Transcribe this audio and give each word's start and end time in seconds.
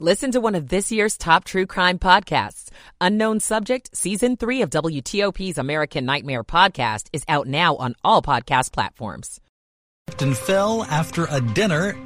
Listen 0.00 0.32
to 0.32 0.40
one 0.40 0.56
of 0.56 0.70
this 0.70 0.90
year's 0.90 1.16
top 1.16 1.44
true 1.44 1.66
crime 1.66 2.00
podcasts. 2.00 2.70
Unknown 3.00 3.38
Subject, 3.38 3.96
Season 3.96 4.36
3 4.36 4.62
of 4.62 4.70
WTOP's 4.70 5.56
American 5.56 6.04
Nightmare 6.04 6.42
podcast 6.42 7.06
is 7.12 7.22
out 7.28 7.46
now 7.46 7.76
on 7.76 7.94
all 8.02 8.20
podcast 8.20 8.72
platforms. 8.72 9.40
And 10.18 10.36
fell 10.36 10.82
after 10.82 11.28
a 11.30 11.40
dinner 11.40 11.96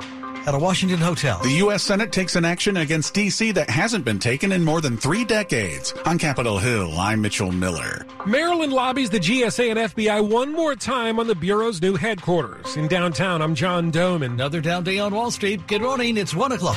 at 0.46 0.54
a 0.54 0.58
Washington 0.58 0.98
hotel. 0.98 1.40
The 1.42 1.56
U.S. 1.64 1.82
Senate 1.82 2.12
takes 2.12 2.36
an 2.36 2.44
action 2.44 2.76
against 2.76 3.14
D.C. 3.14 3.52
that 3.52 3.70
hasn't 3.70 4.04
been 4.04 4.18
taken 4.18 4.52
in 4.52 4.64
more 4.64 4.82
than 4.82 4.98
three 4.98 5.24
decades. 5.24 5.94
On 6.04 6.18
Capitol 6.18 6.58
Hill, 6.58 6.92
I'm 6.98 7.22
Mitchell 7.22 7.52
Miller. 7.52 8.04
Maryland 8.26 8.74
lobbies 8.74 9.08
the 9.08 9.18
GSA 9.18 9.70
and 9.70 9.78
FBI 9.78 10.28
one 10.28 10.52
more 10.52 10.74
time 10.76 11.18
on 11.18 11.26
the 11.26 11.34
Bureau's 11.34 11.80
new 11.80 11.96
headquarters. 11.96 12.76
In 12.76 12.86
downtown, 12.86 13.40
I'm 13.40 13.54
John 13.54 13.90
Domen. 13.90 14.32
Another 14.32 14.60
down 14.60 14.84
day 14.84 14.98
on 14.98 15.14
Wall 15.14 15.30
Street. 15.30 15.66
Good 15.66 15.80
morning. 15.80 16.18
It's 16.18 16.34
1 16.34 16.52
o'clock. 16.52 16.76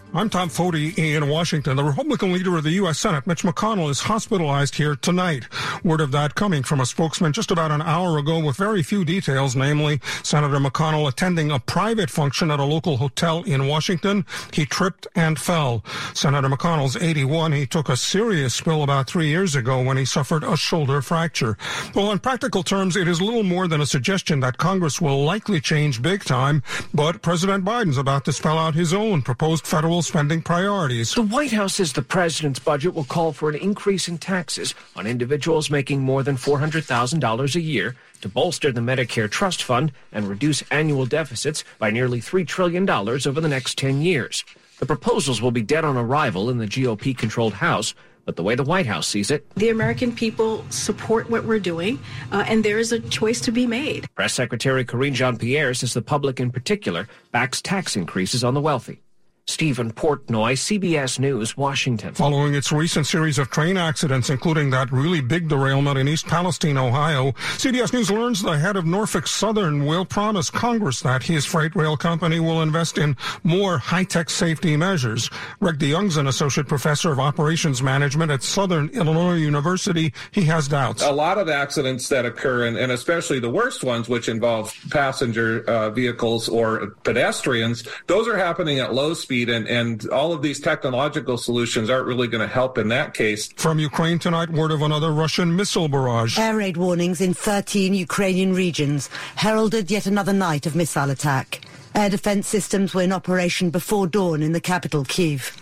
I'm 0.13 0.29
Tom 0.29 0.49
Foti 0.49 0.97
in 0.97 1.29
Washington. 1.29 1.77
The 1.77 1.85
Republican 1.85 2.33
leader 2.33 2.57
of 2.57 2.65
the 2.65 2.71
U.S. 2.71 2.99
Senate, 2.99 3.25
Mitch 3.25 3.43
McConnell, 3.43 3.89
is 3.89 4.01
hospitalized 4.01 4.75
here 4.75 4.97
tonight. 4.97 5.45
Word 5.85 6.01
of 6.01 6.11
that 6.11 6.35
coming 6.35 6.63
from 6.63 6.81
a 6.81 6.85
spokesman 6.85 7.31
just 7.31 7.49
about 7.49 7.71
an 7.71 7.81
hour 7.81 8.17
ago 8.17 8.37
with 8.43 8.57
very 8.57 8.83
few 8.83 9.05
details, 9.05 9.55
namely 9.55 10.01
Senator 10.21 10.57
McConnell 10.57 11.07
attending 11.07 11.49
a 11.49 11.59
private 11.59 12.09
function 12.09 12.51
at 12.51 12.59
a 12.59 12.65
local 12.65 12.97
hotel 12.97 13.41
in 13.43 13.69
Washington. 13.69 14.25
He 14.51 14.65
tripped 14.65 15.07
and 15.15 15.39
fell. 15.39 15.81
Senator 16.13 16.49
McConnell's 16.49 16.97
81. 16.97 17.53
He 17.53 17.65
took 17.65 17.87
a 17.87 17.95
serious 17.95 18.53
spill 18.53 18.83
about 18.83 19.07
three 19.07 19.27
years 19.27 19.55
ago 19.55 19.81
when 19.81 19.95
he 19.95 20.03
suffered 20.03 20.43
a 20.43 20.57
shoulder 20.57 21.01
fracture. 21.01 21.57
Well, 21.95 22.11
in 22.11 22.19
practical 22.19 22.63
terms, 22.63 22.97
it 22.97 23.07
is 23.07 23.21
little 23.21 23.43
more 23.43 23.69
than 23.69 23.79
a 23.79 23.85
suggestion 23.85 24.41
that 24.41 24.57
Congress 24.57 24.99
will 24.99 25.23
likely 25.23 25.61
change 25.61 26.01
big 26.01 26.25
time, 26.25 26.63
but 26.93 27.21
President 27.21 27.63
Biden's 27.63 27.97
about 27.97 28.25
to 28.25 28.33
spell 28.33 28.57
out 28.57 28.75
his 28.75 28.93
own 28.93 29.21
proposed 29.21 29.65
federal 29.65 30.00
spending 30.01 30.41
priorities. 30.41 31.13
The 31.13 31.21
White 31.21 31.51
House 31.51 31.75
says 31.75 31.93
the 31.93 32.01
president's 32.01 32.59
budget 32.59 32.93
will 32.93 33.03
call 33.03 33.33
for 33.33 33.49
an 33.49 33.55
increase 33.55 34.07
in 34.07 34.17
taxes 34.17 34.73
on 34.95 35.07
individuals 35.07 35.69
making 35.69 36.01
more 36.01 36.23
than 36.23 36.37
$400,000 36.37 37.55
a 37.55 37.61
year 37.61 37.95
to 38.21 38.29
bolster 38.29 38.71
the 38.71 38.81
Medicare 38.81 39.29
Trust 39.29 39.63
Fund 39.63 39.91
and 40.11 40.27
reduce 40.27 40.61
annual 40.71 41.05
deficits 41.05 41.63
by 41.79 41.91
nearly 41.91 42.19
$3 42.19 42.47
trillion 42.47 42.89
over 42.89 43.41
the 43.41 43.47
next 43.47 43.77
10 43.77 44.01
years. 44.01 44.43
The 44.79 44.85
proposals 44.85 45.41
will 45.41 45.51
be 45.51 45.61
dead 45.61 45.85
on 45.85 45.97
arrival 45.97 46.49
in 46.49 46.57
the 46.57 46.65
GOP 46.65 47.17
controlled 47.17 47.53
House, 47.53 47.93
but 48.25 48.35
the 48.35 48.43
way 48.43 48.55
the 48.55 48.63
White 48.63 48.85
House 48.85 49.07
sees 49.07 49.31
it, 49.31 49.49
the 49.55 49.69
American 49.69 50.13
people 50.13 50.65
support 50.69 51.29
what 51.29 51.43
we're 51.43 51.59
doing, 51.59 51.99
uh, 52.31 52.43
and 52.47 52.63
there 52.63 52.79
is 52.79 52.91
a 52.91 52.99
choice 52.99 53.41
to 53.41 53.51
be 53.51 53.67
made. 53.67 54.07
Press 54.15 54.33
Secretary 54.33 54.85
Karine 54.85 55.13
Jean 55.13 55.37
Pierre 55.37 55.73
says 55.73 55.93
the 55.93 56.01
public 56.01 56.39
in 56.39 56.51
particular 56.51 57.07
backs 57.31 57.61
tax 57.61 57.95
increases 57.95 58.43
on 58.43 58.53
the 58.53 58.61
wealthy. 58.61 59.01
Stephen 59.47 59.91
Portnoy, 59.91 60.53
CBS 60.53 61.19
News, 61.19 61.57
Washington. 61.57 62.13
Following 62.13 62.53
its 62.53 62.71
recent 62.71 63.05
series 63.05 63.37
of 63.37 63.49
train 63.49 63.75
accidents, 63.75 64.29
including 64.29 64.69
that 64.69 64.91
really 64.91 65.19
big 65.19 65.47
derailment 65.47 65.97
in 65.97 66.07
East 66.07 66.27
Palestine, 66.27 66.77
Ohio, 66.77 67.31
CBS 67.57 67.91
News 67.91 68.09
learns 68.09 68.41
the 68.41 68.57
head 68.57 68.75
of 68.75 68.85
Norfolk 68.85 69.27
Southern 69.27 69.85
will 69.85 70.05
promise 70.05 70.49
Congress 70.49 71.01
that 71.01 71.23
his 71.23 71.45
freight 71.45 71.75
rail 71.75 71.97
company 71.97 72.39
will 72.39 72.61
invest 72.61 72.97
in 72.97 73.17
more 73.43 73.77
high-tech 73.77 74.29
safety 74.29 74.77
measures. 74.77 75.29
Greg 75.59 75.79
DeYoung's 75.79 76.17
an 76.17 76.27
associate 76.27 76.67
professor 76.67 77.11
of 77.11 77.19
operations 77.19 77.83
management 77.83 78.31
at 78.31 78.43
Southern 78.43 78.89
Illinois 78.89 79.35
University. 79.35 80.13
He 80.31 80.43
has 80.43 80.67
doubts. 80.67 81.03
A 81.03 81.11
lot 81.11 81.37
of 81.37 81.49
accidents 81.49 82.07
that 82.09 82.25
occur, 82.25 82.67
and, 82.67 82.77
and 82.77 82.91
especially 82.91 83.39
the 83.39 83.49
worst 83.49 83.83
ones, 83.83 84.07
which 84.07 84.29
involve 84.29 84.73
passenger 84.91 85.63
uh, 85.65 85.89
vehicles 85.89 86.47
or 86.47 86.91
pedestrians, 87.03 87.87
those 88.07 88.27
are 88.27 88.37
happening 88.37 88.79
at 88.79 88.93
low 88.93 89.13
speed, 89.13 89.30
and, 89.31 89.67
and 89.67 90.07
all 90.09 90.33
of 90.33 90.41
these 90.41 90.59
technological 90.59 91.37
solutions 91.37 91.89
aren't 91.89 92.05
really 92.05 92.27
going 92.27 92.41
to 92.47 92.53
help 92.53 92.77
in 92.77 92.89
that 92.89 93.13
case. 93.13 93.51
From 93.53 93.79
Ukraine 93.79 94.19
tonight, 94.19 94.49
word 94.49 94.71
of 94.71 94.81
another 94.81 95.11
Russian 95.11 95.55
missile 95.55 95.87
barrage. 95.87 96.37
Air 96.37 96.57
raid 96.57 96.77
warnings 96.77 97.21
in 97.21 97.33
13 97.33 97.93
Ukrainian 97.93 98.53
regions 98.53 99.09
heralded 99.35 99.89
yet 99.89 100.05
another 100.05 100.33
night 100.33 100.65
of 100.65 100.75
missile 100.75 101.09
attack. 101.09 101.61
Air 101.95 102.09
defense 102.09 102.47
systems 102.47 102.93
were 102.93 103.01
in 103.01 103.11
operation 103.11 103.69
before 103.69 104.07
dawn 104.07 104.41
in 104.41 104.51
the 104.51 104.61
capital, 104.61 105.03
Kiev. 105.05 105.61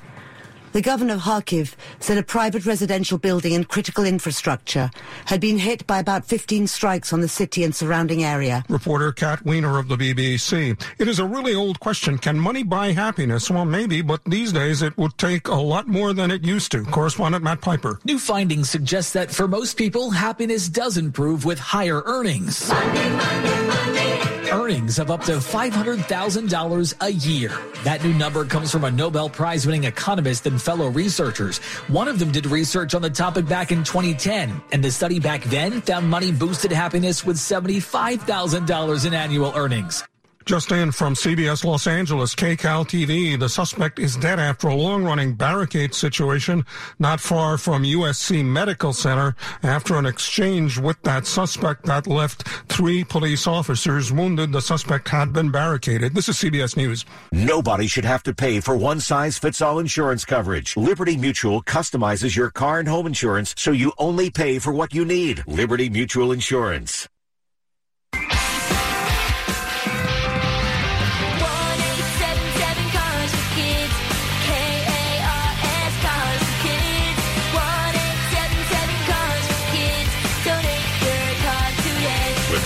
The 0.71 0.81
governor 0.81 1.15
of 1.15 1.21
Kharkiv 1.21 1.73
said 1.99 2.19
a 2.19 2.23
private 2.23 2.65
residential 2.65 3.17
building 3.17 3.55
and 3.55 3.67
critical 3.67 4.03
infrastructure 4.05 4.91
had 5.25 5.41
been 5.41 5.57
hit 5.57 5.87
by 5.87 5.97
about 5.99 6.25
15 6.25 6.67
strikes 6.67 7.11
on 7.11 7.21
the 7.21 7.27
city 7.27 7.63
and 7.63 7.73
surrounding 7.73 8.23
area. 8.23 8.63
Reporter 8.69 9.11
Kat 9.11 9.43
Weiner 9.43 9.79
of 9.79 9.87
the 9.87 9.95
BBC. 9.95 10.79
It 10.99 11.07
is 11.07 11.17
a 11.17 11.25
really 11.25 11.55
old 11.55 11.79
question. 11.79 12.19
Can 12.19 12.39
money 12.39 12.61
buy 12.61 12.91
happiness? 12.91 13.49
Well, 13.49 13.65
maybe, 13.65 14.03
but 14.03 14.23
these 14.25 14.53
days 14.53 14.83
it 14.83 14.95
would 14.97 15.17
take 15.17 15.47
a 15.47 15.55
lot 15.55 15.87
more 15.87 16.13
than 16.13 16.29
it 16.29 16.43
used 16.43 16.71
to. 16.73 16.83
Correspondent 16.83 17.43
Matt 17.43 17.61
Piper. 17.61 17.99
New 18.03 18.19
findings 18.19 18.69
suggest 18.69 19.13
that 19.13 19.31
for 19.31 19.47
most 19.47 19.75
people, 19.75 20.11
happiness 20.11 20.69
does 20.69 20.97
improve 20.97 21.45
with 21.45 21.57
higher 21.57 22.03
earnings. 22.05 22.69
Money, 22.69 23.09
money, 23.09 23.67
money. 23.67 24.29
Earnings 24.51 24.97
of 24.97 25.11
up 25.11 25.23
to 25.25 25.33
$500,000 25.33 26.93
a 27.01 27.11
year. 27.11 27.55
That 27.83 28.03
new 28.03 28.13
number 28.13 28.45
comes 28.45 28.71
from 28.71 28.83
a 28.83 28.89
Nobel 28.89 29.29
Prize 29.29 29.65
winning 29.67 29.83
economist 29.83 30.47
and 30.47 30.58
fellow 30.59 30.89
researchers. 30.89 31.59
One 31.87 32.07
of 32.07 32.19
them 32.19 32.31
did 32.31 32.45
research 32.45 32.93
on 32.93 33.01
the 33.01 33.09
topic 33.09 33.47
back 33.47 33.71
in 33.71 33.83
2010, 33.83 34.61
and 34.71 34.83
the 34.83 34.91
study 34.91 35.19
back 35.19 35.43
then 35.45 35.81
found 35.81 36.09
money 36.09 36.31
boosted 36.31 36.71
happiness 36.71 37.25
with 37.25 37.37
$75,000 37.37 39.05
in 39.05 39.13
annual 39.13 39.53
earnings. 39.55 40.03
Just 40.49 40.71
in 40.71 40.91
from 40.91 41.13
CBS 41.13 41.63
Los 41.63 41.85
Angeles, 41.85 42.33
KCAL 42.33 42.87
TV, 42.87 43.39
the 43.39 43.47
suspect 43.47 43.99
is 43.99 44.17
dead 44.17 44.39
after 44.39 44.69
a 44.69 44.73
long-running 44.73 45.35
barricade 45.35 45.93
situation 45.93 46.65
not 46.97 47.19
far 47.19 47.55
from 47.59 47.83
USC 47.83 48.43
Medical 48.43 48.91
Center 48.91 49.35
after 49.61 49.95
an 49.97 50.07
exchange 50.07 50.79
with 50.79 50.99
that 51.03 51.27
suspect 51.27 51.85
that 51.85 52.07
left 52.07 52.47
three 52.67 53.03
police 53.03 53.45
officers 53.45 54.11
wounded. 54.11 54.51
The 54.51 54.59
suspect 54.59 55.07
had 55.09 55.33
been 55.33 55.51
barricaded. 55.51 56.15
This 56.15 56.29
is 56.29 56.37
CBS 56.37 56.75
News. 56.75 57.05
Nobody 57.31 57.85
should 57.85 58.05
have 58.05 58.23
to 58.23 58.33
pay 58.33 58.59
for 58.59 58.75
one-size-fits-all 58.75 59.77
insurance 59.77 60.25
coverage. 60.25 60.75
Liberty 60.75 61.15
Mutual 61.15 61.61
customizes 61.61 62.35
your 62.35 62.49
car 62.49 62.79
and 62.79 62.87
home 62.87 63.05
insurance 63.05 63.53
so 63.55 63.69
you 63.69 63.93
only 63.99 64.31
pay 64.31 64.57
for 64.57 64.73
what 64.73 64.95
you 64.95 65.05
need. 65.05 65.43
Liberty 65.45 65.91
Mutual 65.91 66.31
Insurance. 66.31 67.07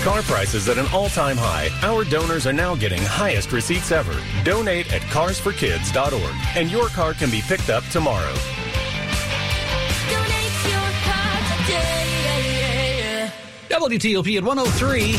Car 0.04 0.22
prices 0.24 0.68
at 0.68 0.78
an 0.78 0.86
all-time 0.94 1.38
high, 1.38 1.70
our 1.82 2.04
donors 2.04 2.46
are 2.46 2.52
now 2.52 2.76
getting 2.76 3.02
highest 3.02 3.54
receipts 3.54 3.90
ever. 3.90 4.14
Donate 4.44 4.92
at 4.92 5.02
carsforkids.org 5.04 6.36
and 6.58 6.70
your 6.70 6.90
car 6.90 7.14
can 7.14 7.32
be 7.32 7.42
picked 7.42 7.70
up 7.70 7.86
tomorrow. 7.86 8.34
WTOP 13.70 14.38
at 14.38 14.44
103. 14.44 15.16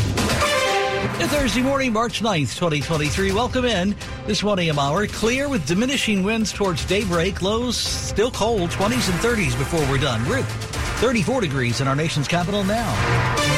It's 1.23 1.33
Thursday 1.33 1.63
morning, 1.63 1.93
March 1.93 2.21
9th, 2.21 2.55
2023. 2.57 3.33
Welcome 3.33 3.65
in. 3.65 3.95
This 4.27 4.43
1 4.43 4.59
a.m. 4.59 4.79
hour, 4.79 5.07
clear 5.07 5.49
with 5.49 5.67
diminishing 5.67 6.23
winds 6.23 6.53
towards 6.53 6.85
daybreak. 6.85 7.41
Lows 7.41 7.77
still 7.77 8.31
cold, 8.31 8.71
20s 8.71 9.11
and 9.11 9.21
30s 9.21 9.57
before 9.59 9.81
we're 9.91 9.99
done. 9.99 10.27
We're 10.29 10.43
34 10.43 11.41
degrees 11.41 11.81
in 11.81 11.89
our 11.89 11.97
nation's 11.97 12.29
capital 12.29 12.65
now. 12.65 13.54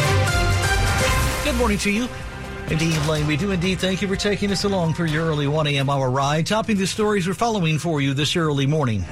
Good 1.47 1.59
morning 1.59 1.79
to 1.79 1.93
you. 1.93 2.09
Indeed, 2.71 2.99
Lane, 3.07 3.29
we 3.29 3.37
do 3.37 3.53
indeed 3.53 3.79
thank 3.79 4.03
you 4.03 4.09
for 4.09 4.17
taking 4.17 4.51
us 4.51 4.65
along 4.65 4.95
for 4.95 5.07
your 5.07 5.27
early 5.27 5.47
1 5.47 5.69
a.m. 5.69 5.89
hour 5.89 6.11
ride, 6.11 6.45
topping 6.45 6.77
the 6.77 6.89
stories 6.89 7.29
we're 7.29 7.35
following 7.35 7.79
for 7.79 8.01
you 8.01 8.15
this 8.15 8.35
early 8.35 8.67
morning. 8.67 9.03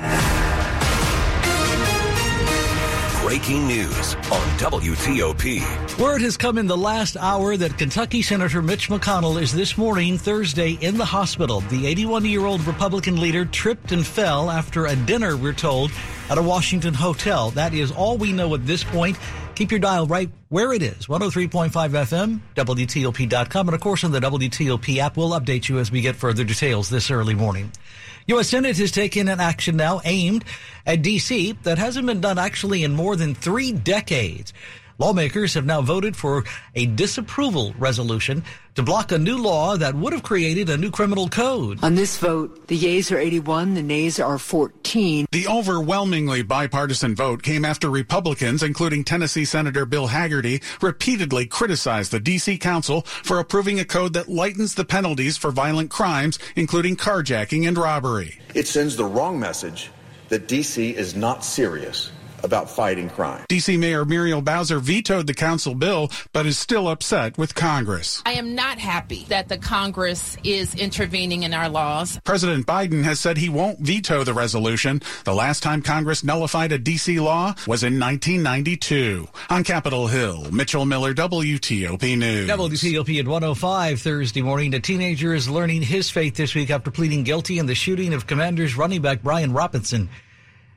Breaking 3.22 3.68
news 3.68 4.16
on 4.16 4.48
WTOP. 4.58 5.98
Word 6.00 6.22
has 6.22 6.36
come 6.36 6.58
in 6.58 6.66
the 6.66 6.76
last 6.76 7.16
hour 7.16 7.56
that 7.56 7.78
Kentucky 7.78 8.20
Senator 8.20 8.60
Mitch 8.62 8.88
McConnell 8.88 9.40
is 9.40 9.52
this 9.52 9.78
morning, 9.78 10.18
Thursday, 10.18 10.72
in 10.80 10.98
the 10.98 11.04
hospital. 11.04 11.60
The 11.60 11.86
81 11.86 12.24
year 12.24 12.46
old 12.46 12.66
Republican 12.66 13.20
leader 13.20 13.44
tripped 13.44 13.92
and 13.92 14.04
fell 14.04 14.50
after 14.50 14.86
a 14.86 14.96
dinner, 14.96 15.36
we're 15.36 15.52
told, 15.52 15.92
at 16.28 16.38
a 16.38 16.42
Washington 16.42 16.94
hotel. 16.94 17.50
That 17.50 17.74
is 17.74 17.92
all 17.92 18.18
we 18.18 18.32
know 18.32 18.56
at 18.56 18.66
this 18.66 18.82
point. 18.82 19.16
Keep 19.54 19.70
your 19.70 19.78
dial 19.80 20.08
right 20.08 20.30
where 20.54 20.72
it 20.72 20.84
is 20.84 21.08
103.5 21.08 21.70
FM, 21.72 22.38
WTOP.com, 22.54 23.68
and 23.68 23.74
of 23.74 23.80
course 23.80 24.04
on 24.04 24.12
the 24.12 24.20
WTOP 24.20 24.98
app. 24.98 25.16
We'll 25.16 25.30
update 25.30 25.68
you 25.68 25.80
as 25.80 25.90
we 25.90 26.00
get 26.00 26.14
further 26.14 26.44
details 26.44 26.88
this 26.88 27.10
early 27.10 27.34
morning. 27.34 27.72
U.S. 28.28 28.50
Senate 28.50 28.76
has 28.76 28.92
taken 28.92 29.26
an 29.26 29.40
action 29.40 29.76
now 29.76 30.00
aimed 30.04 30.44
at 30.86 31.02
D.C. 31.02 31.58
that 31.64 31.78
hasn't 31.78 32.06
been 32.06 32.20
done 32.20 32.38
actually 32.38 32.84
in 32.84 32.92
more 32.92 33.16
than 33.16 33.34
three 33.34 33.72
decades. 33.72 34.52
Lawmakers 34.98 35.54
have 35.54 35.66
now 35.66 35.82
voted 35.82 36.16
for 36.16 36.44
a 36.76 36.86
disapproval 36.86 37.74
resolution 37.78 38.44
to 38.76 38.82
block 38.82 39.10
a 39.10 39.18
new 39.18 39.36
law 39.38 39.76
that 39.76 39.94
would 39.94 40.12
have 40.12 40.22
created 40.22 40.70
a 40.70 40.76
new 40.76 40.90
criminal 40.90 41.28
code. 41.28 41.82
On 41.82 41.96
this 41.96 42.16
vote, 42.16 42.68
the 42.68 42.76
yeas 42.76 43.10
are 43.10 43.18
81, 43.18 43.74
the 43.74 43.82
nays 43.82 44.20
are 44.20 44.38
14. 44.38 45.26
The 45.32 45.48
overwhelmingly 45.48 46.42
bipartisan 46.42 47.16
vote 47.16 47.42
came 47.42 47.64
after 47.64 47.90
Republicans, 47.90 48.62
including 48.62 49.02
Tennessee 49.02 49.44
Senator 49.44 49.84
Bill 49.84 50.08
Hagerty, 50.08 50.62
repeatedly 50.80 51.46
criticized 51.46 52.12
the 52.12 52.20
D.C. 52.20 52.58
Council 52.58 53.02
for 53.02 53.40
approving 53.40 53.80
a 53.80 53.84
code 53.84 54.12
that 54.12 54.28
lightens 54.28 54.74
the 54.74 54.84
penalties 54.84 55.36
for 55.36 55.50
violent 55.50 55.90
crimes, 55.90 56.38
including 56.54 56.96
carjacking 56.96 57.66
and 57.66 57.76
robbery. 57.76 58.38
It 58.54 58.68
sends 58.68 58.94
the 58.94 59.04
wrong 59.04 59.40
message 59.40 59.90
that 60.28 60.46
D.C. 60.46 60.90
is 60.96 61.16
not 61.16 61.44
serious 61.44 62.12
about 62.44 62.70
fighting 62.70 63.08
crime. 63.08 63.44
D.C. 63.48 63.76
Mayor 63.76 64.04
Muriel 64.04 64.42
Bowser 64.42 64.78
vetoed 64.78 65.26
the 65.26 65.34
council 65.34 65.74
bill, 65.74 66.10
but 66.32 66.46
is 66.46 66.58
still 66.58 66.88
upset 66.88 67.36
with 67.38 67.54
Congress. 67.54 68.22
I 68.26 68.34
am 68.34 68.54
not 68.54 68.78
happy 68.78 69.24
that 69.28 69.48
the 69.48 69.58
Congress 69.58 70.36
is 70.44 70.74
intervening 70.74 71.42
in 71.42 71.54
our 71.54 71.68
laws. 71.68 72.20
President 72.24 72.66
Biden 72.66 73.02
has 73.04 73.18
said 73.18 73.38
he 73.38 73.48
won't 73.48 73.80
veto 73.80 74.22
the 74.24 74.34
resolution. 74.34 75.02
The 75.24 75.34
last 75.34 75.62
time 75.62 75.82
Congress 75.82 76.22
nullified 76.22 76.72
a 76.72 76.78
D.C. 76.78 77.18
law 77.18 77.54
was 77.66 77.82
in 77.82 77.98
1992. 77.98 79.26
On 79.50 79.64
Capitol 79.64 80.06
Hill, 80.06 80.50
Mitchell 80.52 80.84
Miller, 80.84 81.14
WTOP 81.14 82.18
News. 82.18 82.48
WTOP 82.48 83.18
at 83.18 83.26
105 83.26 84.00
Thursday 84.00 84.42
morning. 84.42 84.74
A 84.74 84.80
teenager 84.80 85.34
is 85.34 85.48
learning 85.48 85.82
his 85.82 86.10
fate 86.10 86.34
this 86.34 86.54
week 86.54 86.70
after 86.70 86.90
pleading 86.90 87.24
guilty 87.24 87.58
in 87.58 87.66
the 87.66 87.74
shooting 87.74 88.12
of 88.12 88.26
Commanders 88.26 88.76
running 88.76 89.00
back 89.00 89.22
Brian 89.22 89.52
Robinson. 89.52 90.08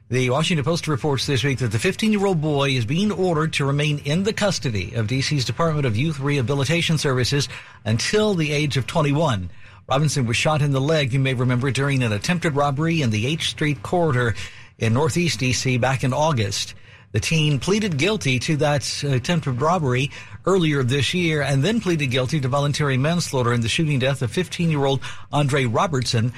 The 0.09 0.30
Washington 0.30 0.63
Post 0.63 0.88
reports 0.88 1.25
this 1.25 1.44
week 1.44 1.59
that 1.59 1.74
the 1.74 1.80
15 1.80 2.13
year 2.13 2.25
old 2.25 2.39
boy 2.39 2.69
is 2.69 2.86
being 2.86 3.12
ordered 3.12 3.51
to 3.54 3.65
remain 3.65 4.00
in 4.06 4.24
the 4.24 4.31
custody 4.31 4.94
of 4.94 5.07
DC's 5.07 5.44
Department 5.44 5.86
of 5.86 5.98
Youth 5.98 6.21
Rehabilitation 6.21 6.98
Services 6.98 7.50
until 7.83 8.33
the 8.33 8.54
age 8.54 8.77
of 8.77 8.88
21. 8.88 9.50
Robinson 9.89 10.25
was 10.25 10.38
shot 10.38 10.62
in 10.62 10.71
the 10.71 10.80
leg, 10.80 11.12
you 11.12 11.19
may 11.19 11.33
remember, 11.33 11.71
during 11.71 12.04
an 12.04 12.13
attempted 12.13 12.56
robbery 12.56 13.01
in 13.01 13.09
the 13.09 13.27
H 13.27 13.50
Street 13.50 13.83
corridor 13.83 14.33
in 14.77 14.94
Northeast 14.94 15.42
DC 15.42 15.81
back 15.81 16.06
in 16.06 16.13
August. 16.13 16.74
The 17.12 17.19
teen 17.19 17.59
pleaded 17.59 17.98
guilty 17.98 18.39
to 18.39 18.56
that 18.57 19.04
uh, 19.04 19.09
attempted 19.09 19.59
robbery 19.59 20.09
earlier 20.45 20.83
this 20.83 21.13
year 21.13 21.42
and 21.42 21.62
then 21.62 21.81
pleaded 21.81 22.12
guilty 22.12 22.39
to 22.39 22.48
voluntary 22.48 22.95
manslaughter 22.95 23.51
in 23.51 23.59
the 23.59 23.68
shooting 23.68 24.00
death 24.00 24.21
of 24.21 24.31
15 24.31 24.71
year 24.71 24.86
old 24.86 25.01
Andre 25.33 25.65
Robertson 25.65 26.31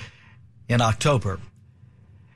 in 0.67 0.81
October. 0.81 1.39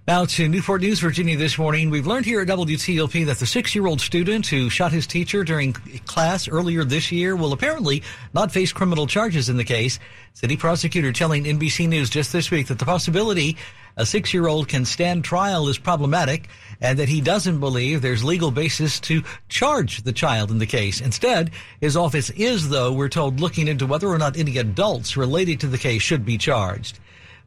Now 0.06 0.26
to 0.26 0.50
Newport 0.50 0.82
News, 0.82 1.00
Virginia 1.00 1.38
this 1.38 1.58
morning. 1.58 1.90
We've 1.90 2.06
learned 2.06 2.26
here 2.26 2.42
at 2.42 2.50
WTOP 2.50 3.26
that 3.26 3.38
the 3.38 3.46
six 3.46 3.74
year 3.74 3.88
old 3.88 4.02
student 4.02 4.46
who 4.46 4.70
shot 4.70 4.92
his 4.92 5.08
teacher 5.08 5.46
during 5.46 5.72
class 5.72 6.50
earlier 6.50 6.84
this 6.84 7.10
year 7.10 7.38
will 7.38 7.54
apparently 7.54 8.04
not 8.34 8.52
face 8.52 8.74
criminal 8.74 9.08
charges 9.08 9.48
in 9.48 9.56
the 9.56 9.64
case. 9.64 10.00
City 10.34 10.58
prosecutor 10.58 11.14
telling 11.14 11.46
NBC 11.46 11.88
News 11.88 12.10
just 12.10 12.34
this 12.34 12.52
week 12.52 12.68
that 12.68 12.80
the 12.80 12.86
possibility 12.86 13.56
a 13.96 14.06
six 14.06 14.34
year 14.34 14.48
old 14.48 14.68
can 14.68 14.84
stand 14.84 15.24
trial 15.24 15.70
is 15.70 15.78
problematic 15.78 16.50
and 16.82 17.00
that 17.00 17.08
he 17.08 17.22
doesn't 17.22 17.62
believe 17.62 18.02
there's 18.02 18.26
legal 18.26 18.52
basis 18.52 19.00
to 19.00 19.24
charge 19.48 20.04
the 20.04 20.12
child 20.12 20.52
in 20.52 20.58
the 20.58 20.66
case. 20.66 21.00
Instead, 21.00 21.52
his 21.80 21.96
office 21.96 22.30
is, 22.32 22.68
though, 22.68 22.92
we're 22.92 23.08
told, 23.08 23.40
looking 23.40 23.70
into 23.70 23.88
whether 23.88 24.10
or 24.10 24.18
not 24.18 24.36
any 24.36 24.58
adults 24.58 25.16
related 25.16 25.62
to 25.62 25.68
the 25.68 25.78
case 25.78 26.02
should 26.02 26.26
be 26.26 26.38
charged. 26.38 27.00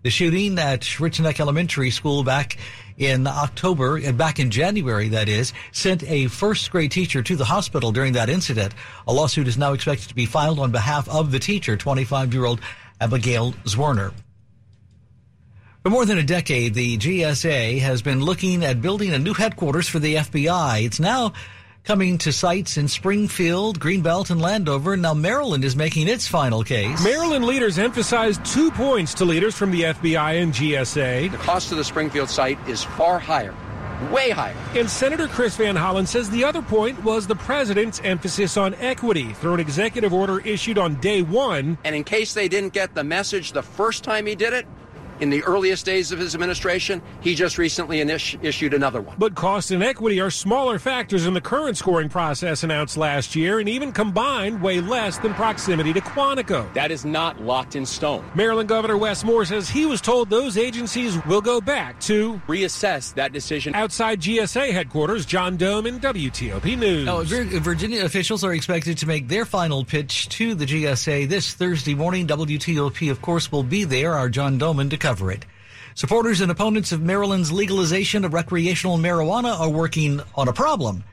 The 0.07 0.11
shooting 0.11 0.57
at 0.61 1.01
Rich 1.01 1.19
Neck 1.19 1.41
Elementary 1.41 1.91
School 1.91 2.23
back 2.23 2.59
in 2.97 3.27
October, 3.27 3.99
uh, 3.99 4.13
back 4.13 4.39
in 4.39 4.53
January, 4.53 5.09
that 5.09 5.29
is, 5.29 5.53
sent 5.73 6.05
a 6.05 6.29
first 6.29 6.71
grade 6.71 6.93
teacher 6.93 7.25
to 7.25 7.35
the 7.35 7.45
hospital 7.45 7.91
during 7.91 8.13
that 8.13 8.29
incident. 8.29 8.73
A 9.09 9.13
lawsuit 9.13 9.49
is 9.49 9.59
now 9.59 9.73
expected 9.73 10.09
to 10.09 10.15
be 10.15 10.25
filed 10.25 10.61
on 10.61 10.71
behalf 10.71 11.09
of 11.09 11.33
the 11.33 11.41
teacher, 11.41 11.77
25 11.77 12.33
year 12.33 12.45
old 12.45 12.61
Abigail 13.01 13.51
Zwerner. 13.65 14.13
For 15.83 15.91
more 15.91 16.07
than 16.07 16.19
a 16.19 16.23
decade, 16.23 16.75
the 16.75 16.97
GSA 16.99 17.81
has 17.81 18.01
been 18.01 18.21
looking 18.21 18.65
at 18.65 18.81
building 18.81 19.13
a 19.13 19.19
new 19.19 19.35
headquarters 19.35 19.89
for 19.89 19.99
the 19.99 20.15
FBI. 20.15 20.85
It's 20.85 21.01
now 21.01 21.33
coming 21.87 22.19
to 22.19 22.33
sites 22.33 22.77
in 22.77 22.89
Springfield, 22.89 23.79
Greenbelt, 23.79 24.31
and 24.31 24.43
Landover. 24.43 24.97
Now, 24.97 25.15
Maryland 25.15 25.65
is 25.65 25.77
making 25.77 26.09
its 26.09 26.27
final 26.27 26.65
case. 26.65 27.03
Maryland 27.05 27.45
leaders 27.45 27.79
emphasized 27.79 28.45
two 28.45 28.73
points 28.73 29.15
to 29.15 29.25
leaders 29.25 29.55
from 29.55 29.71
the 29.71 29.83
FBI 29.83 30.43
and 30.43 30.53
GSA. 30.53 31.31
The 31.31 31.37
cost 31.39 31.71
of 31.71 31.79
the 31.79 31.85
Springfield 31.85 32.29
site 32.29 32.59
is 32.69 32.83
far 32.83 33.21
higher. 33.21 33.55
Way 34.11 34.31
higher. 34.31 34.57
And 34.75 34.91
Senator 34.91 35.29
Chris 35.29 35.57
Van 35.57 35.77
Hollen 35.77 36.07
says 36.07 36.29
the 36.29 36.45
other 36.45 36.61
point 36.61 37.03
was 37.05 37.29
the 37.29 37.37
president's 37.37 38.01
emphasis 38.03 38.57
on 38.57 38.75
equity 38.75 39.33
through 39.35 39.55
an 39.55 39.61
executive 39.61 40.13
order 40.13 40.41
issued 40.41 40.79
on 40.79 40.97
day 40.97 41.23
one. 41.23 41.79
And 41.85 41.95
in 41.95 42.03
case 42.03 42.35
they 42.35 42.49
didn't 42.49 42.73
get 42.73 42.95
the 42.95 43.05
message 43.05 43.53
the 43.53 43.63
first 43.63 44.03
time 44.03 44.27
he 44.27 44.35
did 44.35 44.53
it, 44.53 44.67
in 45.21 45.31
the 45.31 45.43
earliest 45.45 45.87
days 45.87 46.13
of 46.13 46.19
his 46.19 46.35
administration. 46.35 47.03
He 47.21 47.35
just 47.35 47.59
recently 47.59 47.99
initi- 47.99 48.43
issued 48.43 48.75
another 48.75 49.01
one. 49.01 49.17
But 49.19 49.35
cost 49.35 49.71
and 49.71 49.83
equity 49.83 50.21
are 50.21 50.31
smaller 50.31 50.79
factors 50.79 51.27
in 51.27 51.35
the 51.35 51.41
current 51.41 51.77
scoring 51.77 52.09
process 52.09 52.63
announced 52.63 52.97
last 52.97 53.35
year, 53.37 53.59
and 53.59 53.69
even 53.69 53.93
combined 53.93 54.63
weigh 54.63 54.81
less 54.81 55.19
than 55.19 55.35
proximity 55.35 55.93
to 55.93 56.01
Quantico. 56.01 56.73
That 56.75 56.91
is 56.91 57.05
not 57.05 57.41
locked 57.41 57.77
in 57.77 57.87
stone. 57.87 58.25
Maryland 58.35 58.69
Governor 58.69 58.99
Wes 58.99 59.25
Moore 59.25 59.45
says 59.45 59.69
he 59.69 59.87
was 59.87 60.01
told 60.01 60.31
those 60.31 60.57
agencies 60.59 61.23
will 61.27 61.41
go 61.41 61.61
back 61.61 62.01
to 62.01 62.41
reassess 62.47 63.15
that 63.15 63.33
decision. 63.33 63.75
Outside 63.75 64.21
GSA 64.21 64.73
headquarters, 64.73 65.27
John 65.27 65.57
Domen 65.57 66.01
WTOP 66.01 66.79
News. 66.79 67.09
Oh, 67.09 67.23
now, 67.23 67.61
Virginia 67.61 68.05
officials 68.05 68.45
are 68.45 68.55
expected 68.55 68.99
to 68.99 69.07
make 69.07 69.29
their 69.29 69.45
final 69.45 69.85
pitch 69.85 70.29
to 70.31 70.55
the 70.55 70.67
GSA 70.67 71.29
this 71.29 71.55
Thursday 71.55 71.95
morning. 71.95 72.27
WTOP, 72.27 73.11
of 73.11 73.23
course, 73.23 73.51
will 73.51 73.63
be 73.63 73.85
there. 73.85 74.15
Our 74.15 74.29
John 74.29 74.59
Domen 74.59 74.91
to 74.91 74.99
cover 75.07 75.31
it. 75.31 75.47
Supporters 75.95 76.41
and 76.41 76.51
opponents 76.51 76.91
of 76.91 77.01
Maryland's 77.01 77.53
legalization 77.53 78.25
of 78.25 78.35
recreational 78.35 78.99
marijuana 78.99 79.57
are 79.61 79.71
working 79.71 80.21
on 80.35 80.49
a 80.49 80.53
problem. 80.53 81.05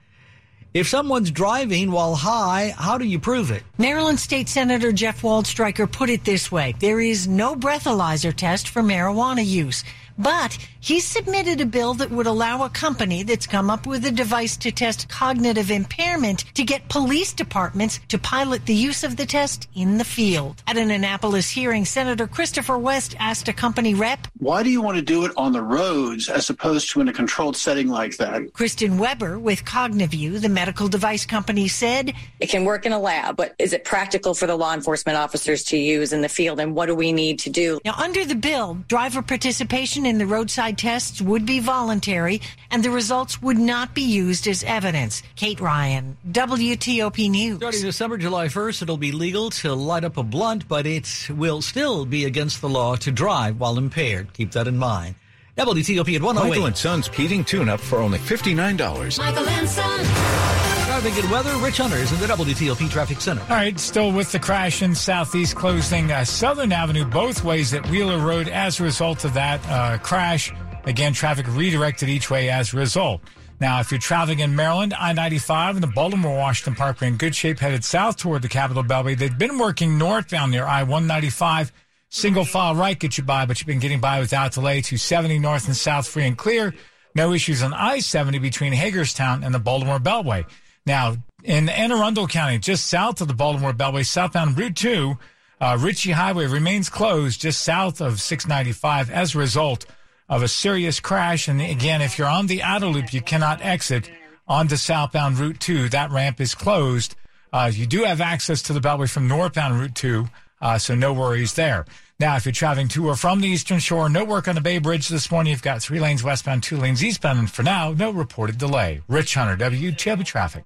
If 0.74 0.88
someone's 0.88 1.30
driving 1.30 1.92
while 1.92 2.16
high, 2.16 2.74
how 2.75 2.98
do 2.98 3.06
you 3.06 3.19
prove 3.19 3.51
it? 3.51 3.62
Maryland 3.78 4.19
State 4.19 4.50
Senator 4.50 4.92
Jeff 4.92 5.22
Waldstreicher 5.22 5.92
put 5.92 6.10
it 6.10 6.25
this 6.25 6.51
way 6.51 6.74
there 6.80 7.00
is 7.00 7.28
no 7.28 7.54
breathalyzer 7.56 8.36
test 8.36 8.68
for 8.68 8.81
marijuana 8.81 9.45
use. 9.45 9.84
But 10.18 10.57
he 10.84 11.00
submitted 11.00 11.62
a 11.62 11.66
bill 11.66 11.94
that 11.94 12.12
would 12.12 12.28
allow 12.28 12.66
a 12.66 12.70
company 12.70 13.24
that's 13.24 13.48
come 13.48 13.70
up 13.70 13.88
with 13.88 14.04
a 14.04 14.12
device 14.12 14.58
to 14.58 14.70
test 14.70 15.08
cognitive 15.08 15.72
impairment 15.72 16.44
to 16.56 16.66
get 16.66 16.90
police 16.90 17.32
departments 17.32 18.02
to 18.10 18.18
pilot 18.18 18.66
the 18.66 18.76
use 18.76 19.06
of 19.06 19.16
the 19.16 19.26
test 19.26 19.70
in 19.76 19.98
the 19.98 20.04
field. 20.04 20.62
At 20.68 20.76
an 20.76 20.92
Annapolis 20.92 21.50
hearing, 21.50 21.86
Senator 21.86 22.28
Christopher 22.28 22.78
West 22.78 23.16
asked 23.18 23.48
a 23.48 23.54
company 23.54 23.94
rep, 23.94 24.28
Why 24.40 24.62
do 24.62 24.70
you 24.70 24.82
want 24.82 24.98
to 24.98 25.02
do 25.02 25.24
it 25.24 25.32
on 25.38 25.54
the 25.54 25.62
roads 25.62 26.28
as 26.28 26.50
opposed 26.50 26.90
to 26.90 27.00
in 27.00 27.08
a 27.08 27.13
controlled 27.13 27.56
setting 27.56 27.88
like 27.88 28.18
that? 28.18 28.52
Kristen 28.52 28.98
Weber 28.98 29.40
with 29.40 29.63
Cognivue, 29.63 30.42
the 30.42 30.50
medical 30.50 30.90
device 30.90 31.25
company, 31.25 31.70
said, 31.70 32.13
It 32.42 32.48
can 32.50 32.66
work 32.66 32.86
in 32.86 32.92
a 32.92 33.00
lab, 33.00 33.38
but 33.38 33.56
is 33.58 33.72
it 33.72 33.86
practical 33.86 34.34
for 34.34 34.48
the 34.48 34.58
law 34.58 34.74
enforcement 34.74 35.18
officers 35.18 35.63
to 35.66 35.78
use 35.78 36.12
in 36.12 36.20
the 36.20 36.28
field? 36.28 36.60
And 36.60 36.75
what 36.75 36.88
do 36.88 36.96
we 36.96 37.13
need 37.13 37.40
to 37.40 37.50
do? 37.50 37.80
Now, 37.86 37.94
under 37.94 38.25
the 38.25 38.36
bill, 38.36 38.80
driver 38.90 39.22
participation 39.22 40.06
in 40.06 40.18
the 40.18 40.28
roadside 40.28 40.73
tests 40.75 41.22
would 41.22 41.46
be 41.46 41.60
voluntary 41.60 42.42
and 42.70 42.84
the 42.84 42.89
results 42.89 43.42
would 43.42 43.58
not 43.58 43.94
be 43.94 44.01
used 44.01 44.48
as 44.48 44.63
evidence. 44.63 45.24
Kate 45.36 45.60
Ryan, 45.60 46.18
WTOP 46.32 47.30
News. 47.30 47.58
Starting 47.58 47.82
December, 47.82 48.18
July 48.18 48.48
1st, 48.48 48.82
it'll 48.84 48.98
be 48.98 49.12
legal 49.12 49.50
to 49.51 49.74
light 49.74 50.03
up 50.03 50.18
a 50.18 50.24
blunt, 50.24 50.68
but 50.68 50.86
it 50.86 51.27
will 51.30 51.62
still 51.62 52.06
be 52.06 52.25
against 52.25 52.62
the 52.62 52.70
law 52.70 52.96
to 52.98 53.12
drive 53.12 53.60
while 53.60 53.77
impaired. 53.77 54.34
Keep 54.34 54.51
that 54.51 54.68
in 54.68 54.77
mind. 54.77 55.15
WTOP 55.58 56.15
at 56.15 56.22
108. 56.22 56.50
Michael 56.50 56.65
and 56.65 56.75
Son's 56.75 57.08
heating 57.10 57.44
tune-up 57.44 57.80
for 57.80 58.00
only 58.00 58.18
$59. 58.18 59.20
Michael 59.20 59.48
and 59.48 59.70
Son. 59.70 60.63
Driving 60.88 61.13
good 61.13 61.32
weather, 61.32 61.56
Rich 61.58 61.77
Hunters 61.77 62.12
in 62.12 62.20
the 62.20 62.27
WTOP 62.27 62.89
Traffic 62.89 63.20
Center. 63.22 63.42
All 63.42 63.56
right, 63.56 63.80
still 63.80 64.12
with 64.12 64.32
the 64.32 64.39
crash 64.39 64.82
in 64.82 64.96
Southeast 64.96 65.56
closing 65.56 66.12
uh, 66.12 66.24
Southern 66.24 66.72
Avenue 66.72 67.06
both 67.06 67.44
ways 67.44 67.74
at 67.74 67.88
Wheeler 67.89 68.20
Road 68.20 68.48
as 68.48 68.80
a 68.80 68.84
result 68.84 69.25
of 69.25 69.34
that 69.34 69.60
uh, 69.68 69.98
crash. 70.00 70.51
Again, 70.86 71.13
traffic 71.13 71.46
redirected 71.50 72.10
each 72.10 72.30
way 72.30 72.50
as 72.50 72.74
a 72.74 72.78
result. 72.78 73.22
Now, 73.60 73.80
if 73.80 73.92
you're 73.92 74.00
traveling 74.00 74.40
in 74.40 74.56
Maryland, 74.56 74.94
I-95 74.94 75.75
and 75.75 75.84
the 75.84 75.88
Baltimore-Washington 75.88 76.75
Parkway 76.75 77.08
in 77.08 77.18
good 77.18 77.36
shape 77.36 77.60
headed 77.60 77.86
south 77.86 78.18
toward 78.18 78.42
the 78.42 78.50
Capitol 78.50 78.84
Beltway. 78.84 79.18
They've 79.18 79.38
been 79.38 79.58
working 79.58 79.98
northbound 79.98 80.52
near 80.52 80.66
I-195 80.66 81.72
Single 82.16 82.46
file 82.46 82.75
right 82.75 83.00
gets 83.00 83.18
you 83.18 83.24
by, 83.24 83.48
but 83.48 83.60
you've 83.60 83.66
been 83.66 83.80
getting 83.80 84.00
by 84.00 84.20
without 84.20 84.52
delay. 84.52 84.82
270 84.82 85.40
north 85.40 85.66
and 85.66 85.75
south 85.75 86.08
free 86.08 86.25
and 86.25 86.38
clear. 86.38 86.72
No 87.16 87.34
issues 87.34 87.63
on 87.63 87.74
I-70 87.74 88.40
between 88.40 88.72
Hagerstown 88.72 89.44
and 89.44 89.52
the 89.52 89.58
Baltimore 89.58 89.98
Beltway. 89.98 90.46
Now, 90.86 91.16
in 91.44 91.70
Anne 91.70 91.92
Arundel 91.92 92.28
County, 92.28 92.60
just 92.60 92.86
south 92.86 93.20
of 93.20 93.28
the 93.28 93.34
Baltimore 93.34 93.74
Beltway, 93.74 94.06
southbound 94.06 94.60
Route 94.60 94.75
2, 94.75 95.18
uh, 95.60 95.78
Ritchie 95.82 96.12
Highway 96.12 96.46
remains 96.46 96.88
closed 96.88 97.42
just 97.42 97.63
south 97.63 98.00
of 98.00 98.22
695 98.22 99.10
as 99.10 99.34
a 99.34 99.40
result 99.40 99.88
of 100.30 100.44
a 100.44 100.48
serious 100.48 101.00
crash. 101.00 101.48
And 101.48 101.62
again, 101.62 102.01
if 102.01 102.18
you're 102.18 102.27
on 102.27 102.48
the 102.48 102.63
outer 102.63 102.88
loop, 102.88 103.13
you 103.13 103.22
cannot 103.22 103.62
exit 103.62 104.10
onto 104.48 104.75
southbound 104.75 105.38
Route 105.38 105.60
2. 105.60 105.89
That 105.89 106.12
ramp 106.12 106.42
is 106.42 106.56
closed. 106.56 107.15
Uh, 107.51 107.72
you 107.74 107.86
do 107.86 108.03
have 108.03 108.20
access 108.20 108.62
to 108.63 108.74
the 108.74 108.80
Beltway 108.80 109.10
from 109.10 109.27
northbound 109.27 109.80
Route 109.80 109.96
2, 109.96 110.27
uh, 110.62 110.77
so 110.80 110.96
no 110.96 111.13
worries 111.13 111.53
there. 111.53 111.86
Now, 112.20 112.36
if 112.36 112.46
you're 112.46 112.53
traveling 112.53 112.88
to 112.89 113.08
or 113.08 113.15
from 113.15 113.42
the 113.42 113.48
Eastern 113.48 113.80
Shore, 113.80 114.10
no 114.10 114.24
work 114.24 114.48
on 114.48 114.56
the 114.56 114.62
Bay 114.62 114.80
Bridge 114.80 115.08
this 115.10 115.30
morning. 115.30 115.51
You've 115.51 115.62
got 115.62 115.82
three 115.82 116.00
lanes 116.00 116.24
westbound, 116.24 116.63
two 116.63 116.77
lanes 116.77 117.03
eastbound, 117.03 117.39
and 117.39 117.51
for 117.51 117.63
now, 117.63 117.92
no 117.92 118.12
reported 118.12 118.58
delay. 118.58 119.01
Rich 119.08 119.36
Hunter, 119.36 119.58
WTOP 119.58 120.25
Traffic. 120.25 120.63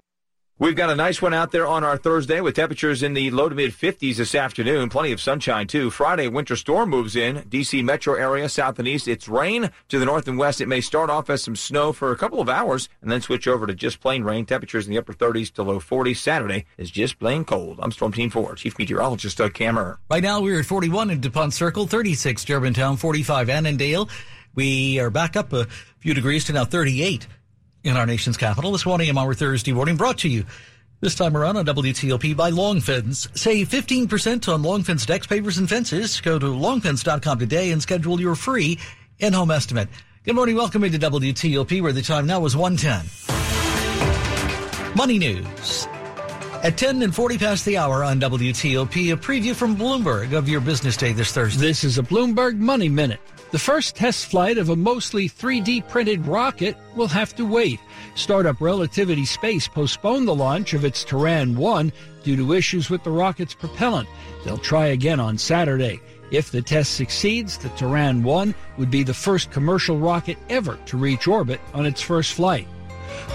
We've 0.59 0.75
got 0.75 0.89
a 0.89 0.95
nice 0.95 1.21
one 1.21 1.35
out 1.35 1.51
there 1.51 1.67
on 1.67 1.83
our 1.83 1.97
Thursday 1.97 2.41
with 2.41 2.55
temperatures 2.55 3.03
in 3.03 3.13
the 3.13 3.29
low 3.29 3.47
to 3.47 3.53
mid 3.53 3.73
50s 3.73 4.15
this 4.15 4.33
afternoon. 4.33 4.89
Plenty 4.89 5.11
of 5.11 5.21
sunshine 5.21 5.67
too. 5.67 5.91
Friday, 5.91 6.27
winter 6.27 6.55
storm 6.55 6.89
moves 6.89 7.15
in. 7.15 7.43
DC 7.43 7.83
metro 7.83 8.15
area, 8.15 8.49
south 8.49 8.79
and 8.79 8.87
east. 8.87 9.07
It's 9.07 9.27
rain 9.27 9.69
to 9.89 9.99
the 9.99 10.05
north 10.05 10.27
and 10.27 10.35
west. 10.35 10.59
It 10.59 10.65
may 10.65 10.81
start 10.81 11.11
off 11.11 11.29
as 11.29 11.43
some 11.43 11.55
snow 11.55 11.93
for 11.93 12.11
a 12.11 12.17
couple 12.17 12.41
of 12.41 12.49
hours 12.49 12.89
and 13.03 13.11
then 13.11 13.21
switch 13.21 13.47
over 13.47 13.67
to 13.67 13.75
just 13.75 13.99
plain 13.99 14.23
rain. 14.23 14.47
Temperatures 14.47 14.87
in 14.87 14.93
the 14.93 14.97
upper 14.97 15.13
30s 15.13 15.53
to 15.53 15.61
low 15.61 15.79
40s. 15.79 16.17
Saturday 16.17 16.65
is 16.79 16.89
just 16.89 17.19
plain 17.19 17.45
cold. 17.45 17.79
I'm 17.79 17.91
Storm 17.91 18.13
Team 18.13 18.31
4, 18.31 18.55
Chief 18.55 18.79
Meteorologist 18.79 19.37
Doug 19.37 19.53
Kammerer. 19.53 19.97
Right 20.09 20.23
now, 20.23 20.41
we're 20.41 20.61
at 20.61 20.65
41 20.65 21.11
in 21.11 21.21
DuPont 21.21 21.53
Circle, 21.53 21.85
36 21.85 22.43
Germantown, 22.45 22.97
45 22.97 23.51
Annandale. 23.51 24.09
We 24.55 24.99
are 24.99 25.11
back 25.11 25.35
up 25.35 25.53
a 25.53 25.65
few 25.99 26.15
degrees 26.15 26.45
to 26.45 26.53
now 26.53 26.65
38 26.65 27.27
in 27.87 27.97
our 27.97 28.05
nation's 28.05 28.37
capital. 28.37 28.71
This 28.71 28.85
1 28.85 29.01
a.m. 29.01 29.17
our 29.17 29.33
Thursday 29.33 29.71
morning 29.73 29.95
brought 29.95 30.19
to 30.19 30.29
you 30.29 30.45
this 30.99 31.15
time 31.15 31.35
around 31.37 31.57
on 31.57 31.65
WTOP 31.65 32.35
by 32.35 32.51
Longfence. 32.51 33.35
Save 33.37 33.69
15% 33.69 34.51
on 34.51 34.63
Longfence 34.63 35.05
decks, 35.05 35.27
pavers, 35.27 35.57
and 35.57 35.69
fences. 35.69 36.21
Go 36.21 36.39
to 36.39 36.47
longfence.com 36.47 37.39
today 37.39 37.71
and 37.71 37.81
schedule 37.81 38.19
your 38.19 38.35
free 38.35 38.79
in-home 39.19 39.51
estimate. 39.51 39.89
Good 40.23 40.35
morning. 40.35 40.55
Welcome 40.55 40.83
into 40.83 40.99
WTOP 40.99 41.81
where 41.81 41.93
the 41.93 42.01
time 42.01 42.27
now 42.27 42.45
is 42.45 42.55
110. 42.55 43.05
Money 44.95 45.19
news. 45.19 45.87
At 46.63 46.77
10 46.77 47.03
and 47.03 47.13
40 47.13 47.37
past 47.37 47.65
the 47.65 47.77
hour 47.77 48.03
on 48.03 48.19
WTOP, 48.19 49.13
a 49.13 49.17
preview 49.17 49.55
from 49.55 49.77
Bloomberg 49.77 50.33
of 50.33 50.49
your 50.49 50.59
business 50.59 50.97
day 50.97 51.13
this 51.13 51.31
Thursday. 51.31 51.67
This 51.67 51.83
is 51.83 51.99
a 51.99 52.03
Bloomberg 52.03 52.57
Money 52.57 52.89
Minute. 52.89 53.21
The 53.49 53.59
first 53.59 53.95
test 53.95 54.25
flight 54.25 54.57
of 54.57 54.69
a 54.69 54.75
mostly 54.75 55.29
3D 55.29 55.87
printed 55.87 56.27
rocket 56.27 56.75
will 56.97 57.07
have 57.07 57.33
to 57.37 57.45
wait. 57.45 57.79
Startup 58.13 58.59
Relativity 58.59 59.23
Space 59.23 59.69
postponed 59.69 60.27
the 60.27 60.35
launch 60.35 60.73
of 60.73 60.83
its 60.83 61.05
Terran 61.05 61.55
1 61.55 61.93
due 62.23 62.35
to 62.35 62.53
issues 62.53 62.89
with 62.89 63.05
the 63.05 63.11
rocket's 63.11 63.53
propellant. 63.53 64.09
They'll 64.43 64.57
try 64.57 64.87
again 64.87 65.21
on 65.21 65.37
Saturday. 65.37 66.01
If 66.29 66.51
the 66.51 66.61
test 66.61 66.95
succeeds, 66.95 67.57
the 67.57 67.69
Terran 67.69 68.21
1 68.21 68.53
would 68.77 68.91
be 68.91 69.03
the 69.03 69.13
first 69.13 69.49
commercial 69.49 69.97
rocket 69.97 70.37
ever 70.49 70.77
to 70.87 70.97
reach 70.97 71.25
orbit 71.25 71.61
on 71.73 71.85
its 71.85 72.01
first 72.01 72.33
flight. 72.33 72.67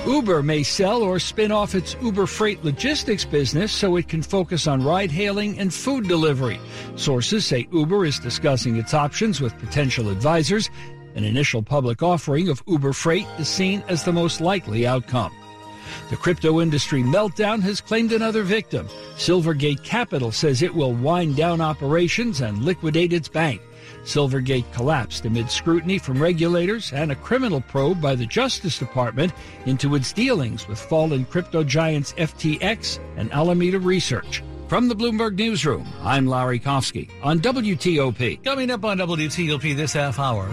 Uber 0.07 0.43
may 0.43 0.62
sell 0.62 1.03
or 1.03 1.19
spin 1.19 1.53
off 1.53 1.75
its 1.75 1.97
Uber 2.03 2.27
Freight 2.27 2.65
logistics 2.65 3.25
business 3.25 3.73
so 3.73 3.97
it 3.97 4.09
can 4.09 4.23
focus 4.23 4.67
on 4.67 4.83
ride 4.83 5.11
hailing 5.11 5.59
and 5.59 5.73
food 5.73 6.09
delivery. 6.09 6.59
Sources 6.97 7.47
say 7.47 7.69
Uber 7.73 8.05
is 8.05 8.19
discussing 8.19 8.77
its 8.77 8.95
options 8.95 9.41
with 9.41 9.59
potential 9.59 10.09
advisors. 10.09 10.71
An 11.15 11.25
initial 11.25 11.62
public 11.62 12.03
offering 12.03 12.49
of 12.49 12.62
Uber 12.67 12.93
Freight 12.93 13.27
is 13.39 13.49
seen 13.49 13.85
as 13.89 14.03
the 14.03 14.12
most 14.12 14.41
likely 14.41 14.87
outcome. 14.87 15.33
The 16.11 16.17
crypto 16.17 16.61
industry 16.61 17.03
meltdown 17.03 17.61
has 17.62 17.81
claimed 17.81 18.12
another 18.12 18.43
victim. 18.43 18.89
Silvergate 19.17 19.83
Capital 19.85 20.33
says 20.33 20.62
it 20.62 20.75
will 20.75 20.95
wind 20.95 21.37
down 21.37 21.61
operations 21.61 22.41
and 22.41 22.65
liquidate 22.65 23.12
its 23.12 23.29
bank. 23.29 23.61
Silvergate 24.04 24.71
collapsed 24.73 25.25
amid 25.25 25.50
scrutiny 25.50 25.99
from 25.99 26.23
regulators 26.23 26.92
and 26.92 27.12
a 27.12 27.16
criminal 27.16 27.61
probe 27.61 28.00
by 28.00 28.14
the 28.14 28.26
Justice 28.26 28.78
Department 28.78 29.32
into 29.66 29.94
its 29.94 30.12
dealings 30.12 30.68
with 30.68 30.80
fallen 30.80 31.25
crypto 31.25 31.62
giants 31.62 32.12
FTX 32.14 32.99
and 33.16 33.32
Alameda 33.32 33.78
Research. 33.78 34.42
From 34.68 34.88
the 34.88 34.97
Bloomberg 34.97 35.37
Newsroom, 35.37 35.87
I'm 36.02 36.26
Larry 36.26 36.59
Kofsky 36.59 37.11
on 37.23 37.40
WTOP. 37.40 38.42
Coming 38.42 38.71
up 38.71 38.85
on 38.85 38.99
WTOP 38.99 39.76
this 39.76 39.92
half 39.92 40.18
hour. 40.18 40.47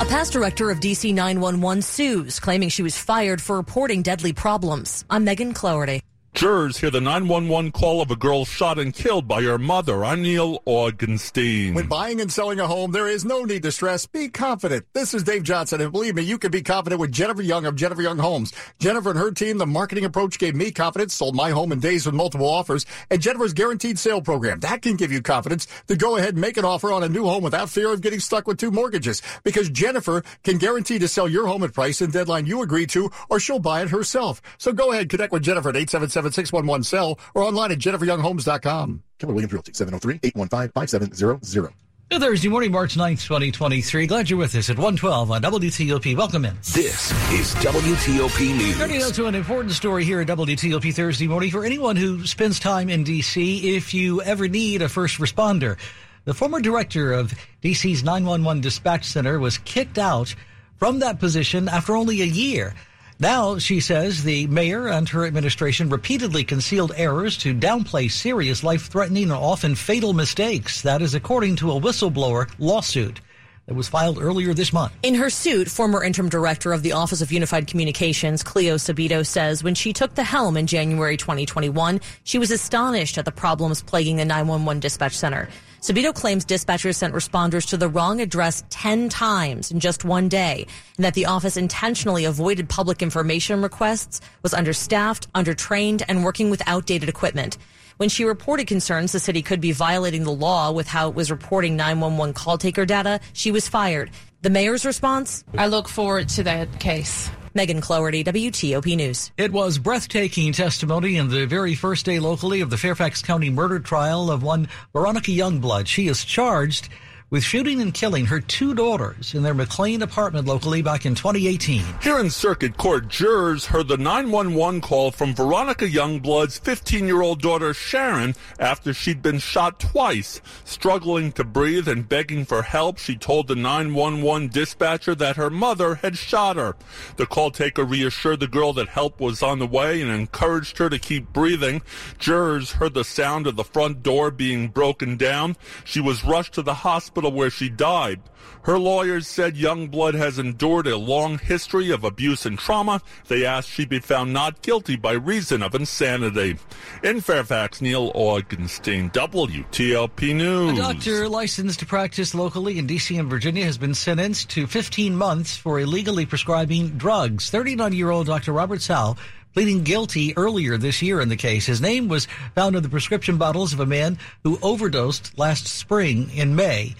A 0.00 0.06
past 0.06 0.32
director 0.32 0.70
of 0.70 0.80
DC 0.80 1.12
911 1.12 1.82
sues, 1.82 2.40
claiming 2.40 2.70
she 2.70 2.82
was 2.82 2.96
fired 2.96 3.40
for 3.40 3.56
reporting 3.56 4.00
deadly 4.00 4.32
problems. 4.32 5.04
I'm 5.10 5.24
Megan 5.24 5.52
Cloherty. 5.52 6.00
Jurors 6.40 6.78
hear 6.78 6.90
the 6.90 7.02
911 7.02 7.70
call 7.70 8.00
of 8.00 8.10
a 8.10 8.16
girl 8.16 8.46
shot 8.46 8.78
and 8.78 8.94
killed 8.94 9.28
by 9.28 9.42
her 9.42 9.58
mother. 9.58 10.02
I'm 10.02 10.22
Neil 10.22 10.60
Augenstein. 10.60 11.74
When 11.74 11.86
buying 11.86 12.18
and 12.18 12.32
selling 12.32 12.58
a 12.58 12.66
home, 12.66 12.92
there 12.92 13.08
is 13.08 13.26
no 13.26 13.44
need 13.44 13.62
to 13.64 13.70
stress. 13.70 14.06
Be 14.06 14.30
confident. 14.30 14.86
This 14.94 15.12
is 15.12 15.22
Dave 15.22 15.42
Johnson, 15.42 15.82
and 15.82 15.92
believe 15.92 16.14
me, 16.14 16.22
you 16.22 16.38
can 16.38 16.50
be 16.50 16.62
confident 16.62 16.98
with 16.98 17.12
Jennifer 17.12 17.42
Young 17.42 17.66
of 17.66 17.76
Jennifer 17.76 18.00
Young 18.00 18.16
Homes. 18.16 18.54
Jennifer 18.78 19.10
and 19.10 19.18
her 19.18 19.32
team, 19.32 19.58
the 19.58 19.66
marketing 19.66 20.06
approach 20.06 20.38
gave 20.38 20.54
me 20.54 20.70
confidence, 20.70 21.12
sold 21.12 21.36
my 21.36 21.50
home 21.50 21.72
in 21.72 21.78
days 21.78 22.06
with 22.06 22.14
multiple 22.14 22.48
offers, 22.48 22.86
and 23.10 23.20
Jennifer's 23.20 23.52
guaranteed 23.52 23.98
sale 23.98 24.22
program. 24.22 24.60
That 24.60 24.80
can 24.80 24.96
give 24.96 25.12
you 25.12 25.20
confidence 25.20 25.66
to 25.88 25.96
go 25.96 26.16
ahead 26.16 26.30
and 26.30 26.40
make 26.40 26.56
an 26.56 26.64
offer 26.64 26.90
on 26.90 27.02
a 27.02 27.08
new 27.10 27.24
home 27.24 27.44
without 27.44 27.68
fear 27.68 27.92
of 27.92 28.00
getting 28.00 28.18
stuck 28.18 28.46
with 28.46 28.56
two 28.56 28.70
mortgages. 28.70 29.20
Because 29.44 29.68
Jennifer 29.68 30.22
can 30.42 30.56
guarantee 30.56 31.00
to 31.00 31.08
sell 31.08 31.28
your 31.28 31.48
home 31.48 31.64
at 31.64 31.74
price 31.74 32.00
and 32.00 32.10
deadline 32.10 32.46
you 32.46 32.62
agree 32.62 32.86
to, 32.86 33.10
or 33.28 33.38
she'll 33.38 33.58
buy 33.58 33.82
it 33.82 33.90
herself. 33.90 34.40
So 34.56 34.72
go 34.72 34.92
ahead, 34.92 35.10
connect 35.10 35.34
with 35.34 35.42
Jennifer 35.42 35.68
at 35.68 35.76
877 35.76 36.29
611 36.32 36.84
sell 36.84 37.18
or 37.34 37.42
online 37.42 37.72
at 37.72 37.78
jenniferyounghomes.com. 37.78 39.02
Keller 39.18 39.34
Williams 39.34 39.52
Realty, 39.52 39.72
703-815-5700. 39.72 41.72
Good 42.10 42.22
Thursday 42.22 42.48
morning, 42.48 42.72
March 42.72 42.96
9th, 42.96 43.22
2023. 43.22 44.08
Glad 44.08 44.28
you're 44.28 44.36
with 44.36 44.52
us 44.56 44.68
at 44.68 44.76
112 44.76 45.30
on 45.30 45.42
WTOP. 45.42 46.16
Welcome 46.16 46.44
in. 46.44 46.56
This 46.56 47.12
is 47.30 47.54
WTOP 47.62 48.56
News. 48.56 48.78
Turning 48.78 49.00
out 49.00 49.14
to 49.14 49.26
an 49.26 49.36
important 49.36 49.74
story 49.74 50.04
here 50.04 50.20
at 50.20 50.26
WTOP 50.26 50.92
Thursday 50.92 51.28
morning 51.28 51.52
for 51.52 51.64
anyone 51.64 51.94
who 51.94 52.26
spends 52.26 52.58
time 52.58 52.88
in 52.88 53.04
D.C. 53.04 53.76
if 53.76 53.94
you 53.94 54.22
ever 54.22 54.48
need 54.48 54.82
a 54.82 54.88
first 54.88 55.18
responder. 55.18 55.78
The 56.24 56.34
former 56.34 56.60
director 56.60 57.12
of 57.12 57.32
D.C.'s 57.60 58.02
911 58.02 58.60
dispatch 58.60 59.04
center 59.04 59.38
was 59.38 59.58
kicked 59.58 59.96
out 59.96 60.34
from 60.78 60.98
that 60.98 61.20
position 61.20 61.68
after 61.68 61.94
only 61.94 62.22
a 62.22 62.26
year. 62.26 62.74
Now, 63.22 63.58
she 63.58 63.80
says 63.80 64.24
the 64.24 64.46
mayor 64.46 64.88
and 64.88 65.06
her 65.10 65.26
administration 65.26 65.90
repeatedly 65.90 66.42
concealed 66.42 66.92
errors 66.96 67.36
to 67.38 67.54
downplay 67.54 68.10
serious 68.10 68.64
life 68.64 68.86
threatening 68.86 69.24
and 69.24 69.32
often 69.32 69.74
fatal 69.74 70.14
mistakes. 70.14 70.80
That 70.80 71.02
is 71.02 71.14
according 71.14 71.56
to 71.56 71.70
a 71.72 71.78
whistleblower 71.78 72.50
lawsuit 72.58 73.20
that 73.66 73.74
was 73.74 73.90
filed 73.90 74.18
earlier 74.18 74.54
this 74.54 74.72
month. 74.72 74.94
In 75.02 75.14
her 75.16 75.28
suit, 75.28 75.68
former 75.68 76.02
interim 76.02 76.30
director 76.30 76.72
of 76.72 76.82
the 76.82 76.92
Office 76.92 77.20
of 77.20 77.30
Unified 77.30 77.66
Communications, 77.66 78.42
Cleo 78.42 78.76
Subido, 78.76 79.24
says 79.24 79.62
when 79.62 79.74
she 79.74 79.92
took 79.92 80.14
the 80.14 80.24
helm 80.24 80.56
in 80.56 80.66
January 80.66 81.18
2021, 81.18 82.00
she 82.24 82.38
was 82.38 82.50
astonished 82.50 83.18
at 83.18 83.26
the 83.26 83.32
problems 83.32 83.82
plaguing 83.82 84.16
the 84.16 84.24
911 84.24 84.80
dispatch 84.80 85.14
center. 85.14 85.46
Subido 85.80 86.14
claims 86.14 86.44
dispatchers 86.44 86.96
sent 86.96 87.14
responders 87.14 87.66
to 87.68 87.78
the 87.78 87.88
wrong 87.88 88.20
address 88.20 88.62
10 88.68 89.08
times 89.08 89.70
in 89.70 89.80
just 89.80 90.04
one 90.04 90.28
day, 90.28 90.66
and 90.98 91.04
that 91.06 91.14
the 91.14 91.24
office 91.24 91.56
intentionally 91.56 92.26
avoided 92.26 92.68
public 92.68 93.00
information 93.00 93.62
requests, 93.62 94.20
was 94.42 94.52
understaffed, 94.52 95.32
undertrained, 95.32 96.02
and 96.06 96.22
working 96.22 96.50
with 96.50 96.62
outdated 96.66 97.08
equipment. 97.08 97.56
When 97.96 98.10
she 98.10 98.24
reported 98.24 98.66
concerns 98.66 99.12
the 99.12 99.20
city 99.20 99.40
could 99.40 99.62
be 99.62 99.72
violating 99.72 100.24
the 100.24 100.32
law 100.32 100.70
with 100.70 100.86
how 100.86 101.08
it 101.08 101.14
was 101.14 101.30
reporting 101.30 101.76
911 101.76 102.34
call 102.34 102.58
taker 102.58 102.84
data, 102.84 103.18
she 103.32 103.50
was 103.50 103.66
fired. 103.66 104.10
The 104.42 104.50
mayor's 104.50 104.84
response? 104.84 105.44
I 105.56 105.66
look 105.66 105.88
forward 105.88 106.28
to 106.30 106.42
that 106.42 106.78
case. 106.78 107.30
Megan 107.52 107.80
Cloherty, 107.80 108.22
WTOP 108.22 108.96
News. 108.96 109.32
It 109.36 109.52
was 109.52 109.78
breathtaking 109.78 110.52
testimony 110.52 111.16
in 111.16 111.28
the 111.28 111.46
very 111.46 111.74
first 111.74 112.06
day 112.06 112.20
locally 112.20 112.60
of 112.60 112.70
the 112.70 112.78
Fairfax 112.78 113.22
County 113.22 113.50
murder 113.50 113.80
trial 113.80 114.30
of 114.30 114.42
one 114.42 114.68
Veronica 114.92 115.32
Youngblood. 115.32 115.86
She 115.88 116.06
is 116.06 116.24
charged 116.24 116.88
with 117.30 117.44
shooting 117.44 117.80
and 117.80 117.94
killing 117.94 118.26
her 118.26 118.40
two 118.40 118.74
daughters 118.74 119.34
in 119.34 119.44
their 119.44 119.54
McLean 119.54 120.02
apartment 120.02 120.48
locally 120.48 120.82
back 120.82 121.06
in 121.06 121.14
2018. 121.14 121.84
Here 122.02 122.18
in 122.18 122.28
Circuit 122.28 122.76
Court, 122.76 123.06
jurors 123.06 123.66
heard 123.66 123.86
the 123.86 123.96
911 123.96 124.80
call 124.80 125.12
from 125.12 125.32
Veronica 125.32 125.86
Youngblood's 125.86 126.58
15-year-old 126.58 127.40
daughter 127.40 127.72
Sharon 127.72 128.34
after 128.58 128.92
she'd 128.92 129.22
been 129.22 129.38
shot 129.38 129.78
twice. 129.78 130.40
Struggling 130.64 131.30
to 131.32 131.44
breathe 131.44 131.86
and 131.86 132.08
begging 132.08 132.44
for 132.44 132.62
help, 132.62 132.98
she 132.98 133.14
told 133.14 133.46
the 133.46 133.54
911 133.54 134.48
dispatcher 134.48 135.14
that 135.14 135.36
her 135.36 135.50
mother 135.50 135.96
had 135.96 136.18
shot 136.18 136.56
her. 136.56 136.74
The 137.16 137.26
call 137.26 137.52
taker 137.52 137.84
reassured 137.84 138.40
the 138.40 138.48
girl 138.48 138.72
that 138.72 138.88
help 138.88 139.20
was 139.20 139.40
on 139.40 139.60
the 139.60 139.68
way 139.68 140.02
and 140.02 140.10
encouraged 140.10 140.78
her 140.78 140.90
to 140.90 140.98
keep 140.98 141.32
breathing. 141.32 141.82
Jurors 142.18 142.72
heard 142.72 142.94
the 142.94 143.04
sound 143.04 143.46
of 143.46 143.54
the 143.54 143.62
front 143.62 144.02
door 144.02 144.32
being 144.32 144.66
broken 144.66 145.16
down. 145.16 145.56
She 145.84 146.00
was 146.00 146.24
rushed 146.24 146.54
to 146.54 146.62
the 146.62 146.74
hospital 146.74 147.19
hospital 147.20 147.38
where 147.38 147.50
she 147.50 147.68
died. 147.68 148.20
Her 148.64 148.78
lawyers 148.78 149.26
said 149.26 149.54
Youngblood 149.54 150.14
has 150.14 150.38
endured 150.38 150.86
a 150.86 150.96
long 150.96 151.38
history 151.38 151.90
of 151.90 152.04
abuse 152.04 152.44
and 152.44 152.58
trauma. 152.58 153.00
They 153.28 153.44
asked 153.44 153.70
she 153.70 153.86
be 153.86 154.00
found 154.00 154.32
not 154.32 154.60
guilty 154.62 154.96
by 154.96 155.12
reason 155.12 155.62
of 155.62 155.74
insanity. 155.74 156.58
In 157.02 157.20
Fairfax, 157.20 157.80
Neil 157.80 158.12
Augenstein, 158.12 159.12
WTOP 159.12 160.34
News. 160.34 160.78
A 160.78 160.82
doctor 160.82 161.28
licensed 161.28 161.80
to 161.80 161.86
practice 161.86 162.34
locally 162.34 162.78
in 162.78 162.86
D.C. 162.86 163.16
and 163.16 163.30
Virginia 163.30 163.64
has 163.64 163.78
been 163.78 163.94
sentenced 163.94 164.50
to 164.50 164.66
15 164.66 165.16
months 165.16 165.56
for 165.56 165.80
illegally 165.80 166.26
prescribing 166.26 166.90
drugs. 166.98 167.50
39 167.50 167.92
year 167.92 168.10
old 168.10 168.26
Dr. 168.26 168.52
Robert 168.52 168.82
Sal 168.82 169.16
pleading 169.52 169.82
guilty 169.82 170.32
earlier 170.36 170.76
this 170.76 171.02
year 171.02 171.20
in 171.20 171.28
the 171.28 171.36
case. 171.36 171.66
His 171.66 171.80
name 171.80 172.06
was 172.08 172.28
found 172.54 172.76
in 172.76 172.84
the 172.84 172.88
prescription 172.88 173.36
bottles 173.36 173.72
of 173.72 173.80
a 173.80 173.86
man 173.86 174.16
who 174.44 174.58
overdosed 174.62 175.36
last 175.36 175.66
spring 175.66 176.30
in 176.30 176.54
May. 176.54 176.94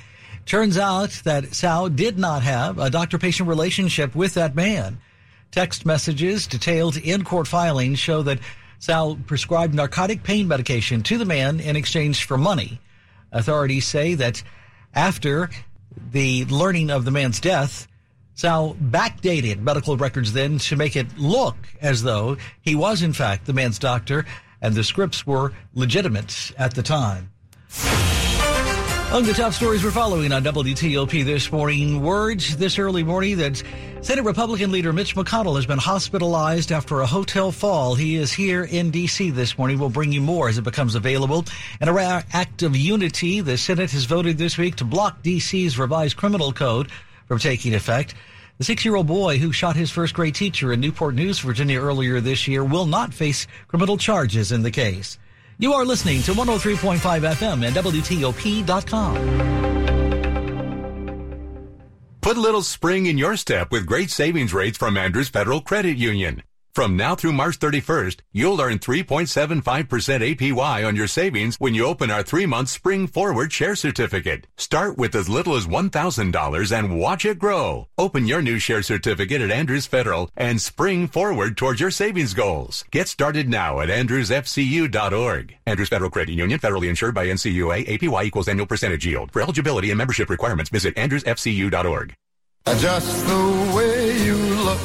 Turns 0.51 0.77
out 0.77 1.11
that 1.23 1.55
Sal 1.55 1.89
did 1.89 2.19
not 2.19 2.43
have 2.43 2.81
a 2.81 2.91
doctor 2.91 3.19
patient 3.19 3.49
relationship 3.49 4.17
with 4.17 4.35
that 4.35 4.57
man. 4.57 5.01
Text 5.53 5.87
messages 5.87 6.49
detailed 6.49 6.97
in 6.97 7.23
court 7.23 7.47
filings 7.47 8.01
show 8.01 8.23
that 8.23 8.41
Sal 8.81 9.17
prescribed 9.29 9.75
narcotic 9.75 10.25
pain 10.25 10.49
medication 10.49 11.05
to 11.05 11.19
the 11.19 11.25
man 11.25 11.61
in 11.61 11.77
exchange 11.77 12.25
for 12.25 12.37
money. 12.37 12.81
Authorities 13.31 13.87
say 13.87 14.15
that 14.15 14.43
after 14.93 15.51
the 16.11 16.45
learning 16.47 16.91
of 16.91 17.05
the 17.05 17.13
man's 17.13 17.39
death, 17.39 17.87
Sal 18.35 18.75
backdated 18.75 19.61
medical 19.61 19.97
records 19.97 20.33
then 20.33 20.59
to 20.59 20.75
make 20.75 20.97
it 20.97 21.17
look 21.17 21.59
as 21.81 22.03
though 22.03 22.37
he 22.61 22.75
was 22.75 23.03
in 23.03 23.13
fact 23.13 23.47
the 23.47 23.53
man's 23.53 23.79
doctor 23.79 24.27
and 24.61 24.75
the 24.75 24.83
scripts 24.83 25.25
were 25.25 25.53
legitimate 25.75 26.51
at 26.59 26.75
the 26.75 26.83
time. 26.83 27.31
Among 29.11 29.25
the 29.25 29.33
top 29.33 29.55
stories 29.55 29.83
we're 29.83 29.91
following 29.91 30.31
on 30.31 30.45
WTOP 30.45 31.25
this 31.25 31.51
morning, 31.51 32.01
words 32.01 32.57
this 32.57 32.79
early 32.79 33.03
morning 33.03 33.39
that 33.39 33.61
Senate 34.03 34.25
Republican 34.25 34.71
leader 34.71 34.93
Mitch 34.93 35.17
McConnell 35.17 35.57
has 35.57 35.67
been 35.67 35.81
hospitalized 35.81 36.71
after 36.71 37.01
a 37.01 37.07
hotel 37.07 37.51
fall. 37.51 37.97
He 37.97 38.15
is 38.15 38.33
here 38.33 38.63
in 38.63 38.93
D.C. 38.93 39.31
this 39.31 39.59
morning. 39.59 39.81
We'll 39.81 39.91
bring 39.91 40.13
you 40.13 40.21
more 40.21 40.49
as 40.49 40.59
it 40.59 40.63
becomes 40.63 40.95
available. 40.95 41.45
In 41.81 41.89
a 41.89 41.93
rare 41.93 42.23
act 42.33 42.63
of 42.63 42.77
unity, 42.77 43.41
the 43.41 43.59
Senate 43.59 43.91
has 43.91 44.05
voted 44.05 44.39
this 44.39 44.57
week 44.57 44.77
to 44.77 44.85
block 44.85 45.25
D.C.'s 45.25 45.77
revised 45.77 46.17
criminal 46.17 46.53
code 46.53 46.89
from 47.27 47.41
taking 47.41 47.75
effect. 47.75 48.15
The 48.59 48.65
six 48.65 48.85
year 48.85 48.95
old 48.95 49.09
boy 49.09 49.39
who 49.39 49.51
shot 49.51 49.75
his 49.75 49.91
first 49.91 50.15
grade 50.15 50.37
teacher 50.37 50.73
in 50.73 50.79
Newport 50.79 51.17
News, 51.17 51.41
Virginia 51.41 51.81
earlier 51.81 52.21
this 52.21 52.47
year 52.47 52.63
will 52.63 52.87
not 52.87 53.13
face 53.13 53.49
criminal 53.67 53.97
charges 53.97 54.53
in 54.53 54.63
the 54.63 54.71
case. 54.71 55.19
You 55.61 55.75
are 55.75 55.85
listening 55.85 56.23
to 56.23 56.33
103.5 56.33 56.97
FM 56.99 57.67
and 57.67 57.77
WTOP.com. 57.77 59.17
Put 62.23 62.39
a 62.39 62.41
little 62.41 62.63
spring 62.63 63.05
in 63.05 63.19
your 63.19 63.37
step 63.37 63.71
with 63.71 63.85
great 63.85 64.11
savings 64.11 64.55
rates 64.55 64.79
from 64.79 64.97
Andrews 64.97 65.29
Federal 65.29 65.61
Credit 65.61 65.99
Union. 65.99 66.43
From 66.73 66.97
now 66.97 67.17
through 67.17 67.33
March 67.33 67.59
31st, 67.59 68.21
you'll 68.33 68.61
earn 68.61 68.79
3.75% 68.79 69.65
APY 70.37 70.87
on 70.87 70.95
your 70.95 71.09
savings 71.09 71.57
when 71.57 71.75
you 71.75 71.85
open 71.85 72.13
our 72.13 72.23
three-month 72.23 72.69
Spring 72.69 73.09
Forward 73.09 73.53
Share 73.53 73.75
Certificate. 73.75 74.47
Start 74.57 74.97
with 74.97 75.17
as 75.17 75.29
little 75.29 75.57
as 75.57 75.67
$1,000 75.67 76.79
and 76.79 77.01
watch 77.01 77.25
it 77.25 77.41
grow. 77.41 77.89
Open 77.99 78.27
your 78.27 78.41
new 78.41 78.61
share 78.61 78.83
certificate 78.83 79.43
at 79.43 79.51
Andrews 79.51 79.87
Federal 79.87 80.31
and 80.37 80.61
spring 80.61 81.09
forward 81.09 81.57
towards 81.57 81.81
your 81.81 81.91
savings 81.91 82.35
goals. 82.35 82.85
Get 82.93 83.09
started 83.09 83.49
now 83.49 83.81
at 83.81 83.89
andrewsfcu.org. 83.89 85.57
Andrews 85.67 85.89
Federal 85.89 86.11
Credit 86.11 86.35
Union, 86.35 86.61
federally 86.61 86.89
insured 86.89 87.15
by 87.15 87.27
NCUA, 87.27 87.89
APY 87.89 88.25
equals 88.25 88.47
annual 88.47 88.67
percentage 88.67 89.05
yield. 89.05 89.33
For 89.33 89.43
eligibility 89.43 89.91
and 89.91 89.99
membership 89.99 90.31
requirements, 90.31 90.71
visit 90.71 90.95
andrewsfcu.org. 90.95 92.15
Just 92.79 93.27
the 93.27 93.73
way 93.75 94.23
you 94.25 94.37
look 94.37 94.79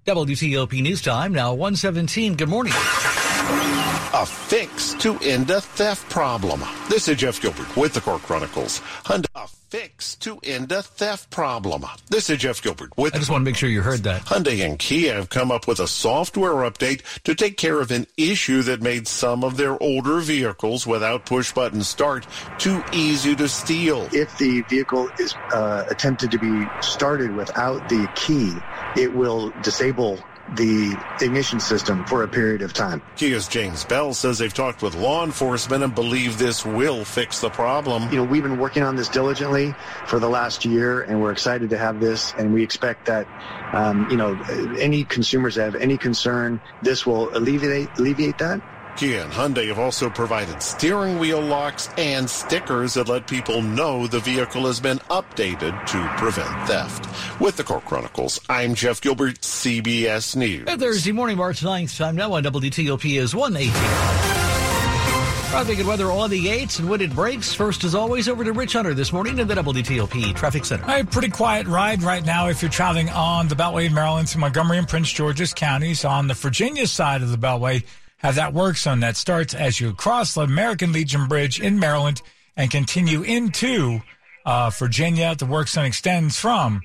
WTOP 0.07 0.81
News 0.81 1.03
Time, 1.03 1.33
now 1.33 1.55
117. 1.55 2.37
Good 2.37 2.49
morning. 2.49 2.73
A 2.77 4.25
fix 4.25 4.95
to 4.95 5.19
end 5.25 5.51
a 5.51 5.61
theft 5.61 6.09
problem. 6.09 6.63
This 6.89 7.09
is 7.09 7.17
Jeff 7.17 7.43
Gilbert 7.43 7.77
with 7.77 7.95
the 7.95 8.01
Car 8.01 8.21
Chronicles. 8.21 8.79
Hyundai, 9.03 9.27
a 9.35 9.49
fix 9.68 10.14
to 10.16 10.38
end 10.44 10.70
a 10.70 10.83
theft 10.83 11.31
problem. 11.31 11.85
This 12.09 12.31
is 12.31 12.38
Jeff 12.38 12.62
Gilbert 12.62 12.96
with 12.96 13.14
I 13.14 13.18
just 13.18 13.31
want 13.31 13.42
to 13.42 13.44
make 13.44 13.57
sure 13.57 13.68
you 13.68 13.83
heard 13.83 14.05
that. 14.05 14.22
Hyundai 14.22 14.64
and 14.64 14.79
Kia 14.79 15.14
have 15.14 15.29
come 15.29 15.50
up 15.50 15.66
with 15.66 15.81
a 15.81 15.88
software 15.88 16.70
update 16.70 17.02
to 17.24 17.35
take 17.35 17.57
care 17.57 17.81
of 17.81 17.90
an 17.90 18.07
issue 18.16 18.62
that 18.62 18.81
made 18.81 19.09
some 19.09 19.42
of 19.42 19.57
their 19.57 19.81
older 19.83 20.20
vehicles 20.20 20.87
without 20.87 21.26
push 21.26 21.52
button 21.52 21.83
start 21.83 22.26
too 22.59 22.83
easy 22.92 23.35
to 23.37 23.48
steal. 23.48 24.09
If 24.12 24.38
the 24.38 24.62
vehicle 24.62 25.11
is 25.18 25.35
uh, 25.52 25.85
attempted 25.90 26.31
to 26.31 26.38
be 26.38 26.66
started 26.81 27.35
without 27.35 27.88
the 27.88 28.09
key, 28.14 28.55
it 29.00 29.14
will 29.14 29.50
disable 29.62 30.22
the 30.49 30.97
ignition 31.21 31.59
system 31.59 32.05
for 32.05 32.23
a 32.23 32.29
period 32.29 32.63
of 32.63 32.73
time. 32.73 33.03
Kia's 33.17 33.49
James 33.49 33.85
Bell 33.85 34.15
says 34.15 34.39
they've 34.39 34.53
talked 34.53 34.83
with 34.83 34.95
law 34.95 35.25
enforcement 35.25 35.83
and 35.83 35.95
believe 35.95 36.39
this 36.39 36.65
will 36.65 37.05
fix 37.05 37.41
the 37.41 37.51
problem. 37.51 38.09
You 38.11 38.17
know, 38.17 38.25
we've 38.25 38.43
been 38.43 38.57
working 38.57 38.83
on 38.83 38.95
this 38.97 39.09
diligently 39.09 39.77
for 40.05 40.21
the 40.21 40.29
last 40.29 40.65
year, 40.65 41.03
and 41.03 41.21
we're 41.21 41.33
excited 41.33 41.71
to 41.71 41.79
have 41.79 41.99
this, 41.99 42.33
and 42.35 42.53
we 42.53 42.63
expect 42.63 43.07
that, 43.07 43.29
um, 43.73 44.07
you 44.09 44.17
know, 44.17 44.41
any 44.79 45.05
consumers 45.05 45.57
that 45.57 45.65
have 45.65 45.75
any 45.75 45.99
concern, 45.99 46.61
this 46.81 47.05
will 47.05 47.35
alleviate 47.35 47.91
alleviate 47.99 48.39
that. 48.39 48.63
Kia 48.97 49.23
and 49.23 49.33
Hyundai 49.33 49.69
have 49.69 49.79
also 49.79 50.09
provided 50.09 50.63
steering 50.63 51.19
wheel 51.19 51.41
locks 51.41 51.91
and 51.99 52.29
stickers 52.29 52.95
that 52.95 53.09
let 53.09 53.27
people 53.27 53.61
know 53.61 54.07
the 54.07 54.21
vehicle 54.21 54.65
has 54.67 54.81
been 54.81 54.99
updated 55.11 55.79
to 55.87 56.15
prevent 56.17 56.67
theft. 56.67 57.07
With 57.39 57.57
the 57.57 57.65
Car 57.65 57.83
Chronicles, 57.83 58.41
I'm 58.49 58.75
Jeff 58.75 59.03
Gilbert, 59.03 59.43
CBS 59.43 60.35
News. 60.35 60.65
And 60.67 60.81
Thursday 60.81 61.13
morning, 61.13 61.37
March 61.37 61.61
9th, 61.61 61.97
time 61.99 62.17
now 62.17 62.33
on 62.33 62.43
WTOP 62.45 63.19
is 63.19 63.35
118. 63.35 63.73
Traffic 65.51 65.79
and 65.79 65.89
weather 65.89 66.11
on 66.11 66.31
the 66.31 66.47
8s 66.47 66.79
and 66.81 66.89
when 66.89 67.03
it 67.03 67.15
breaks. 67.15 67.53
First, 67.53 67.85
as 67.85 67.95
always, 67.95 68.29
over 68.29 68.45
to 68.45 68.53
Rich 68.53 68.73
Hunter 68.73 68.95
this 68.95 69.13
morning 69.13 69.39
in 69.39 69.47
the 69.47 69.55
WTOP 69.55 70.35
Traffic 70.35 70.65
Center. 70.65 70.85
A 70.89 71.05
pretty 71.05 71.29
quiet 71.29 71.67
ride 71.67 72.03
right 72.03 72.25
now 72.25 72.49
if 72.49 72.63
you're 72.63 72.71
traveling 72.71 73.11
on 73.11 73.49
the 73.49 73.55
Beltway 73.55 73.87
in 73.87 73.95
Maryland 73.95 74.29
to 74.29 74.39
Montgomery 74.39 74.79
and 74.79 74.89
Prince 74.89 75.13
George's 75.13 75.53
counties. 75.53 76.05
On 76.05 76.29
the 76.29 76.35
Virginia 76.35 76.87
side 76.87 77.23
of 77.23 77.31
the 77.31 77.39
Beltway, 77.39 77.85
have 78.18 78.35
that 78.37 78.55
works 78.55 78.87
on 78.87 79.00
that 79.00 79.16
starts 79.16 79.55
as 79.55 79.81
you 79.81 79.92
cross 79.92 80.35
the 80.35 80.42
American 80.42 80.92
Legion 80.92 81.26
Bridge 81.26 81.61
in 81.61 81.79
Maryland 81.79 82.22
and 82.57 82.70
continue 82.70 83.22
into 83.22 84.00
uh, 84.44 84.70
Virginia. 84.70 85.35
The 85.35 85.46
work 85.46 85.68
zone 85.68 85.85
extends 85.85 86.38
from 86.38 86.81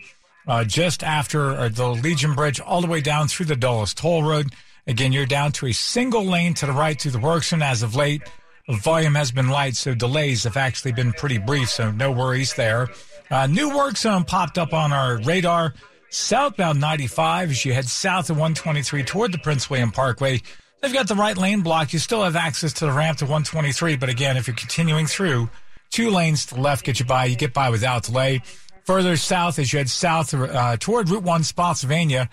uh, 0.47 0.63
just 0.65 1.03
after 1.03 1.51
uh, 1.51 1.69
the 1.69 1.87
Legion 1.89 2.35
Bridge 2.35 2.59
all 2.59 2.81
the 2.81 2.87
way 2.87 3.01
down 3.01 3.27
through 3.27 3.45
the 3.45 3.55
Dulles 3.55 3.93
Toll 3.93 4.23
Road. 4.23 4.53
Again, 4.87 5.13
you're 5.13 5.25
down 5.25 5.51
to 5.53 5.67
a 5.67 5.71
single 5.71 6.25
lane 6.25 6.53
to 6.55 6.65
the 6.65 6.73
right 6.73 6.99
through 6.99 7.11
the 7.11 7.19
work 7.19 7.43
zone 7.43 7.61
as 7.61 7.83
of 7.83 7.95
late. 7.95 8.21
volume 8.67 9.15
has 9.15 9.31
been 9.31 9.49
light, 9.49 9.75
so 9.75 9.93
delays 9.93 10.43
have 10.43 10.57
actually 10.57 10.91
been 10.91 11.13
pretty 11.13 11.37
brief, 11.37 11.69
so 11.69 11.91
no 11.91 12.11
worries 12.11 12.53
there. 12.55 12.89
Uh, 13.29 13.47
new 13.47 13.75
work 13.75 13.95
zone 13.95 14.23
popped 14.23 14.57
up 14.57 14.73
on 14.73 14.91
our 14.91 15.21
radar. 15.21 15.73
Southbound 16.09 16.81
95 16.81 17.51
as 17.51 17.63
you 17.63 17.73
head 17.73 17.85
south 17.85 18.29
of 18.29 18.35
123 18.35 19.03
toward 19.03 19.31
the 19.31 19.37
Prince 19.37 19.69
William 19.69 19.91
Parkway. 19.91 20.41
They've 20.81 20.91
got 20.91 21.07
the 21.07 21.15
right 21.15 21.37
lane 21.37 21.61
blocked. 21.61 21.93
You 21.93 21.99
still 21.99 22.23
have 22.23 22.35
access 22.35 22.73
to 22.73 22.87
the 22.87 22.91
ramp 22.91 23.19
to 23.19 23.25
123, 23.25 23.97
but 23.97 24.09
again, 24.09 24.35
if 24.35 24.47
you're 24.47 24.55
continuing 24.55 25.05
through, 25.05 25.47
two 25.91 26.09
lanes 26.09 26.47
to 26.47 26.55
the 26.55 26.61
left 26.61 26.83
get 26.83 26.99
you 26.99 27.05
by. 27.05 27.25
You 27.25 27.35
get 27.35 27.53
by 27.53 27.69
without 27.69 28.03
delay. 28.03 28.41
Further 28.85 29.15
south 29.15 29.59
as 29.59 29.71
you 29.71 29.77
head 29.77 29.91
south 29.91 30.33
uh, 30.33 30.77
toward 30.77 31.09
Route 31.09 31.23
1 31.23 31.43
Spotsylvania, 31.43 32.29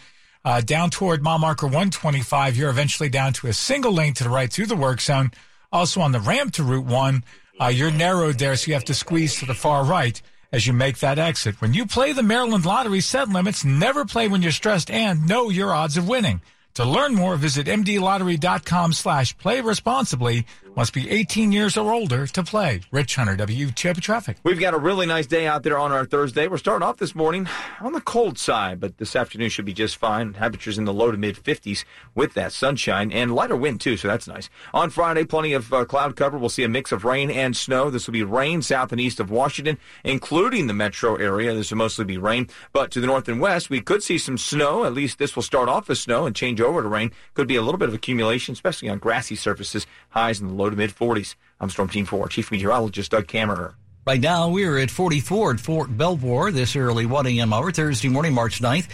uh, 0.46 0.62
down 0.62 0.88
toward 0.88 1.22
mile 1.22 1.38
marker 1.38 1.66
125, 1.66 2.56
you're 2.56 2.70
eventually 2.70 3.11
down 3.11 3.34
to 3.34 3.48
a 3.48 3.52
single 3.52 3.92
lane 3.92 4.14
to 4.14 4.24
the 4.24 4.30
right 4.30 4.50
through 4.50 4.66
the 4.66 4.76
work 4.76 5.02
zone. 5.02 5.30
Also 5.70 6.00
on 6.00 6.12
the 6.12 6.20
ramp 6.20 6.54
to 6.54 6.62
Route 6.62 6.87
1, 6.87 7.24
uh, 7.61 7.66
you're 7.66 7.90
narrowed 7.90 8.38
there, 8.38 8.56
so 8.56 8.68
you 8.68 8.74
have 8.74 8.84
to 8.84 8.94
squeeze 8.94 9.38
to 9.40 9.46
the 9.46 9.52
far 9.52 9.84
right 9.84 10.22
as 10.52 10.66
you 10.66 10.72
make 10.72 11.00
that 11.00 11.18
exit. 11.18 11.61
When 11.61 11.74
you 11.74 11.84
play 11.84 12.12
the 12.14 12.22
Maryland 12.22 12.64
Lottery 12.64 13.02
set 13.02 13.28
limits, 13.28 13.62
never 13.62 14.06
play 14.06 14.26
when 14.26 14.40
you're 14.40 14.52
stressed 14.52 14.90
and 14.90 15.28
know 15.28 15.50
your 15.50 15.74
odds 15.74 15.98
of 15.98 16.08
winning. 16.08 16.40
To 16.79 16.85
learn 16.85 17.17
more, 17.17 17.35
visit 17.35 17.67
mdlottery.com 17.67 18.93
slash 18.93 19.37
play 19.37 19.61
responsibly. 19.61 20.47
Must 20.79 20.95
be 20.95 21.11
18 21.11 21.51
years 21.51 21.77
or 21.77 21.93
older 21.93 22.25
to 22.29 22.43
play. 22.45 22.83
Rich 22.93 23.17
Hunter, 23.17 23.37
WTOP 23.37 24.01
Traffic. 24.01 24.37
We've 24.45 24.61
got 24.61 24.75
a 24.75 24.79
really 24.79 25.07
nice 25.07 25.27
day 25.27 25.45
out 25.45 25.64
there 25.64 25.77
on 25.77 25.91
our 25.91 26.05
Thursday. 26.05 26.47
We're 26.47 26.57
starting 26.59 26.87
off 26.87 26.99
this 26.99 27.17
morning 27.17 27.49
on 27.81 27.95
the 27.95 28.01
cold 28.01 28.38
side, 28.38 28.79
but 28.79 28.99
this 28.99 29.17
afternoon 29.17 29.49
should 29.49 29.64
be 29.64 29.73
just 29.73 29.97
fine. 29.97 30.35
Temperatures 30.35 30.79
in 30.79 30.85
the 30.85 30.93
low 30.93 31.11
to 31.11 31.17
mid 31.17 31.35
50s 31.35 31.83
with 32.14 32.35
that 32.35 32.53
sunshine 32.53 33.11
and 33.11 33.35
lighter 33.35 33.57
wind 33.57 33.81
too, 33.81 33.97
so 33.97 34.07
that's 34.07 34.29
nice. 34.29 34.49
On 34.73 34.88
Friday, 34.88 35.25
plenty 35.25 35.53
of 35.53 35.73
uh, 35.73 35.85
cloud 35.85 36.14
cover. 36.14 36.38
We'll 36.38 36.49
see 36.49 36.62
a 36.62 36.69
mix 36.69 36.93
of 36.93 37.05
rain 37.05 37.29
and 37.29 37.57
snow. 37.57 37.91
This 37.91 38.07
will 38.07 38.12
be 38.12 38.23
rain 38.23 38.62
south 38.62 38.93
and 38.93 39.01
east 39.01 39.19
of 39.19 39.33
Washington, 39.33 39.79
including 40.05 40.69
the 40.69 40.75
metro 40.75 41.17
area. 41.17 41.55
This 41.55 41.73
will 41.73 41.79
mostly 41.79 42.05
be 42.05 42.19
rain, 42.19 42.49
but 42.73 42.93
to 42.93 43.01
the 43.01 43.09
north 43.09 43.29
and 43.29 43.41
west, 43.41 43.69
we 43.69 43.81
could 43.81 44.05
see 44.05 44.17
some 44.17 44.38
snow. 44.38 44.85
At 44.85 44.95
least 44.95 45.19
this 45.19 45.35
will 45.35 45.43
start 45.43 45.69
off 45.69 45.91
as 45.91 45.99
snow 45.99 46.25
and 46.25 46.37
change 46.37 46.61
over 46.61 46.83
to 46.83 46.88
rain. 46.88 47.11
Could 47.35 47.49
be 47.49 47.57
a 47.57 47.62
little 47.62 47.79
bit 47.79 47.88
of 47.88 47.97
accumulation, 47.97 48.53
especially 48.53 48.88
on 48.88 48.99
grassy 48.99 49.35
surfaces. 49.35 49.85
Highs 50.11 50.41
in 50.41 50.47
the 50.47 50.55
low 50.55 50.67
to 50.70 50.76
mid 50.76 50.94
40s. 50.94 51.35
I'm 51.61 51.70
Storm 51.70 51.88
Team 51.88 52.07
4 52.07 52.28
Chief 52.28 52.50
Meteorologist 52.50 53.11
Doug 53.11 53.26
Kammerer. 53.26 53.74
Right 54.07 54.20
now, 54.20 54.48
we're 54.48 54.78
at 54.78 54.90
44 54.90 55.52
at 55.52 55.61
Fort 55.61 55.94
Belvoir 55.96 56.50
this 56.50 56.76
early 56.76 57.04
1 57.04 57.26
a.m. 57.26 57.52
hour, 57.52 57.70
Thursday 57.70 58.09
morning, 58.09 58.33
March 58.33 58.61
9th. 58.61 58.88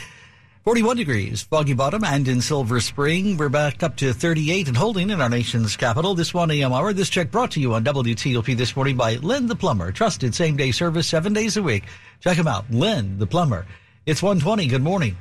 41 0.65 0.97
degrees, 0.97 1.43
Foggy 1.43 1.75
Bottom, 1.75 2.03
and 2.05 2.27
in 2.27 2.41
Silver 2.41 2.81
Spring. 2.81 3.37
We're 3.37 3.51
back 3.51 3.83
up 3.83 3.97
to 3.99 4.15
38 4.15 4.69
and 4.69 4.77
holding 4.77 5.11
in 5.11 5.21
our 5.21 5.29
nation's 5.29 5.77
capital 5.77 6.15
this 6.15 6.33
1 6.33 6.51
a.m. 6.53 6.73
hour. 6.73 6.95
This 6.95 7.11
check 7.11 7.31
brought 7.31 7.51
to 7.51 7.61
you 7.61 7.75
on 7.75 7.85
WTOP 7.85 8.57
this 8.57 8.75
morning 8.75 8.97
by 8.97 9.17
Lynn 9.17 9.47
the 9.47 9.55
Plumber. 9.55 9.93
Trusted 9.93 10.35
same 10.35 10.57
day 10.57 10.71
service 10.71 11.07
seven 11.07 11.35
days 11.35 11.59
a 11.59 11.63
week. 11.63 11.85
Check 12.21 12.39
him 12.39 12.49
out, 12.49 12.65
Lynn 12.71 13.19
the 13.19 13.27
Plumber. 13.27 13.67
It's 14.07 14.23
120. 14.23 14.67
Good 14.69 14.83
morning. 14.83 15.19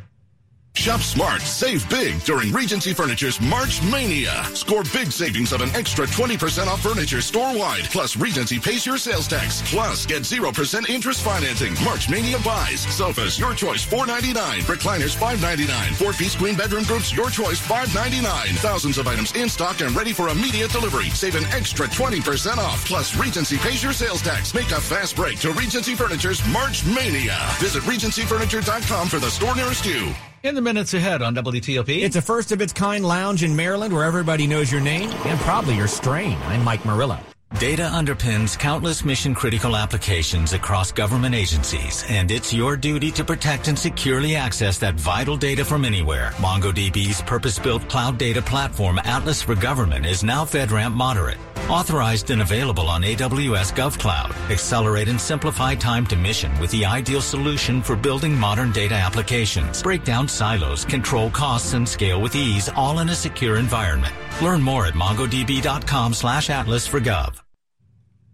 Shop 0.76 1.00
smart, 1.02 1.42
save 1.44 1.88
big 1.90 2.22
during 2.24 2.52
Regency 2.52 2.94
Furniture's 2.94 3.40
March 3.40 3.82
Mania. 3.84 4.44
Score 4.54 4.84
big 4.92 5.12
savings 5.12 5.54
of 5.54 5.62
an 5.62 5.70
extra 5.76 6.06
20% 6.06 6.68
off 6.68 6.82
furniture 6.82 7.22
store-wide. 7.22 7.86
Plus, 7.86 8.18
Regency 8.18 8.60
pays 8.60 8.86
your 8.86 8.98
sales 8.98 9.28
tax. 9.28 9.62
Plus, 9.72 10.06
get 10.06 10.24
0% 10.24 10.90
interest 10.90 11.22
financing. 11.22 11.74
March 11.86 12.10
Mania 12.10 12.38
buys. 12.40 12.82
Sofas, 12.94 13.40
your 13.40 13.54
choice, 13.54 13.86
$4.99. 13.86 14.34
Recliners, 14.64 15.16
$5.99. 15.16 15.94
Four-piece 15.96 16.36
queen 16.36 16.56
bedroom 16.56 16.84
groups, 16.84 17.14
your 17.14 17.30
choice, 17.30 17.62
$5.99. 17.66 18.26
Thousands 18.58 18.98
of 18.98 19.08
items 19.08 19.32
in 19.36 19.48
stock 19.48 19.80
and 19.80 19.96
ready 19.96 20.12
for 20.12 20.30
immediate 20.30 20.72
delivery. 20.72 21.10
Save 21.12 21.36
an 21.36 21.46
extra 21.54 21.88
20% 21.88 22.58
off. 22.58 22.84
Plus, 22.86 23.16
Regency 23.16 23.58
pays 23.58 23.82
your 23.82 23.94
sales 23.94 24.22
tax. 24.22 24.54
Make 24.54 24.72
a 24.72 24.82
fast 24.82 25.16
break 25.16 25.40
to 25.42 25.52
Regency 25.52 25.96
Furniture's 25.96 26.46
March 26.48 26.84
Mania. 26.86 27.38
Visit 27.60 27.84
RegencyFurniture.com 27.84 29.08
for 29.08 29.20
the 29.20 29.30
store 29.30 29.56
nearest 29.56 29.86
you. 29.86 30.12
In 30.44 30.56
the 30.56 30.62
minutes 30.62 30.94
ahead 30.94 31.22
on 31.22 31.34
WTOP. 31.36 32.04
It's 32.04 32.18
a 32.18 32.22
first 32.22 32.52
of 32.52 32.62
its 32.62 32.74
kind 32.74 33.06
lounge 33.06 33.44
in 33.44 33.56
Maryland 33.56 33.94
where 33.94 34.04
everybody 34.04 34.46
knows 34.46 34.70
your 34.70 34.82
name 34.82 35.10
and 35.10 35.40
probably 35.40 35.78
your 35.78 35.88
strain. 35.88 36.38
I'm 36.50 36.66
Mike 36.66 36.84
Murillo. 36.84 37.18
Data 37.60 37.84
underpins 37.84 38.58
countless 38.58 39.06
mission 39.06 39.36
critical 39.36 39.76
applications 39.76 40.54
across 40.54 40.92
government 40.92 41.36
agencies, 41.36 42.04
and 42.10 42.32
it's 42.32 42.52
your 42.52 42.76
duty 42.76 43.12
to 43.12 43.24
protect 43.24 43.68
and 43.68 43.78
securely 43.78 44.36
access 44.36 44.80
that 44.80 44.96
vital 44.96 45.38
data 45.38 45.64
from 45.64 45.86
anywhere. 45.86 46.32
MongoDB's 46.38 47.22
purpose 47.22 47.60
built 47.60 47.88
cloud 47.88 48.18
data 48.18 48.42
platform, 48.42 49.00
Atlas 49.04 49.44
for 49.44 49.56
Government, 49.56 50.06
is 50.06 50.24
now 50.24 50.44
FedRAMP 50.44 50.94
moderate. 50.94 51.38
Authorized 51.70 52.32
and 52.32 52.42
available 52.42 52.90
on 52.90 53.04
AWS 53.04 53.74
GovCloud. 53.74 54.32
Accelerate 54.52 55.08
and 55.08 55.22
simplify 55.22 55.76
time 55.76 56.06
to 56.08 56.16
mission 56.16 56.52
with 56.60 56.72
the 56.72 56.84
ideal 56.84 57.22
solution 57.22 57.82
for 57.82 57.96
building 57.96 58.36
modern 58.38 58.72
data 58.72 58.96
applications. 58.96 59.82
Break 59.82 60.04
down 60.04 60.28
silos, 60.28 60.84
control 60.84 61.30
costs, 61.30 61.74
and 61.74 61.88
scale 61.88 62.20
with 62.20 62.36
ease, 62.36 62.68
all 62.76 63.00
in 63.00 63.10
a 63.10 63.16
secure 63.16 63.58
environment. 63.58 64.14
Learn 64.42 64.62
more 64.62 64.88
at 64.88 64.96
mongodb.com 64.96 66.14
slash 66.14 66.50
atlas 66.50 66.86
for 66.86 67.00
gov. 67.00 67.43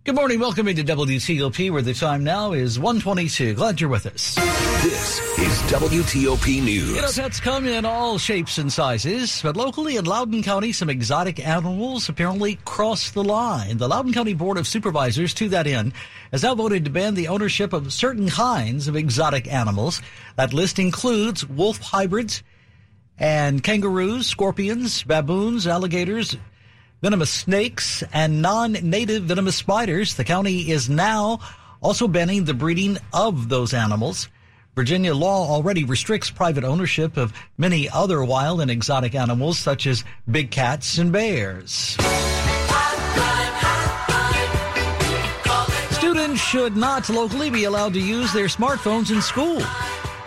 Good 0.05 0.15
morning. 0.15 0.39
Welcome 0.39 0.69
into 0.69 0.81
WTOP, 0.81 1.71
where 1.71 1.81
the 1.81 1.93
time 1.93 2.23
now 2.23 2.53
is 2.53 2.79
122. 2.79 3.55
Glad 3.55 3.81
you're 3.81 3.89
with 3.89 4.05
us. 4.05 4.35
This 4.81 5.19
is 5.37 5.71
WTOP 5.71 6.63
News. 6.63 6.95
You 6.95 7.01
know, 7.01 7.11
pets 7.13 7.41
come 7.41 7.67
in 7.67 7.83
all 7.83 8.17
shapes 8.17 8.57
and 8.57 8.71
sizes, 8.71 9.41
but 9.43 9.57
locally 9.57 9.97
in 9.97 10.05
Loudoun 10.05 10.41
County, 10.41 10.71
some 10.71 10.89
exotic 10.89 11.45
animals 11.45 12.07
apparently 12.07 12.57
crossed 12.63 13.13
the 13.13 13.25
line. 13.25 13.77
The 13.77 13.89
Loudoun 13.89 14.13
County 14.13 14.33
Board 14.33 14.57
of 14.57 14.67
Supervisors, 14.67 15.33
to 15.33 15.49
that 15.49 15.67
end, 15.67 15.91
has 16.31 16.43
now 16.43 16.55
voted 16.55 16.85
to 16.85 16.91
ban 16.91 17.13
the 17.13 17.27
ownership 17.27 17.73
of 17.73 17.91
certain 17.91 18.29
kinds 18.29 18.87
of 18.87 18.95
exotic 18.95 19.51
animals. 19.51 20.01
That 20.37 20.53
list 20.53 20.79
includes 20.79 21.45
wolf 21.45 21.77
hybrids 21.77 22.41
and 23.17 23.61
kangaroos, 23.61 24.27
scorpions, 24.27 25.03
baboons, 25.03 25.67
alligators, 25.67 26.37
venomous 27.01 27.29
snakes, 27.29 28.03
and 28.13 28.41
non-native 28.41 29.23
venomous 29.23 29.55
spiders. 29.55 30.15
The 30.15 30.23
county 30.23 30.69
is 30.71 30.89
now 30.89 31.39
also 31.81 32.07
banning 32.07 32.45
the 32.45 32.53
breeding 32.53 32.97
of 33.13 33.49
those 33.49 33.73
animals. 33.73 34.27
Virginia 34.75 35.13
law 35.13 35.47
already 35.49 35.83
restricts 35.83 36.29
private 36.29 36.63
ownership 36.63 37.17
of 37.17 37.33
many 37.57 37.89
other 37.89 38.23
wild 38.23 38.61
and 38.61 38.71
exotic 38.71 39.15
animals, 39.15 39.59
such 39.59 39.87
as 39.87 40.03
big 40.29 40.51
cats 40.51 40.97
and 40.97 41.11
bears. 41.11 41.97
Students 45.91 46.41
should 46.41 46.77
not 46.77 47.09
locally 47.09 47.49
be 47.49 47.65
allowed 47.65 47.93
to 47.93 47.99
use 47.99 48.31
their 48.31 48.47
smartphones 48.47 49.11
in 49.11 49.21
school. 49.21 49.61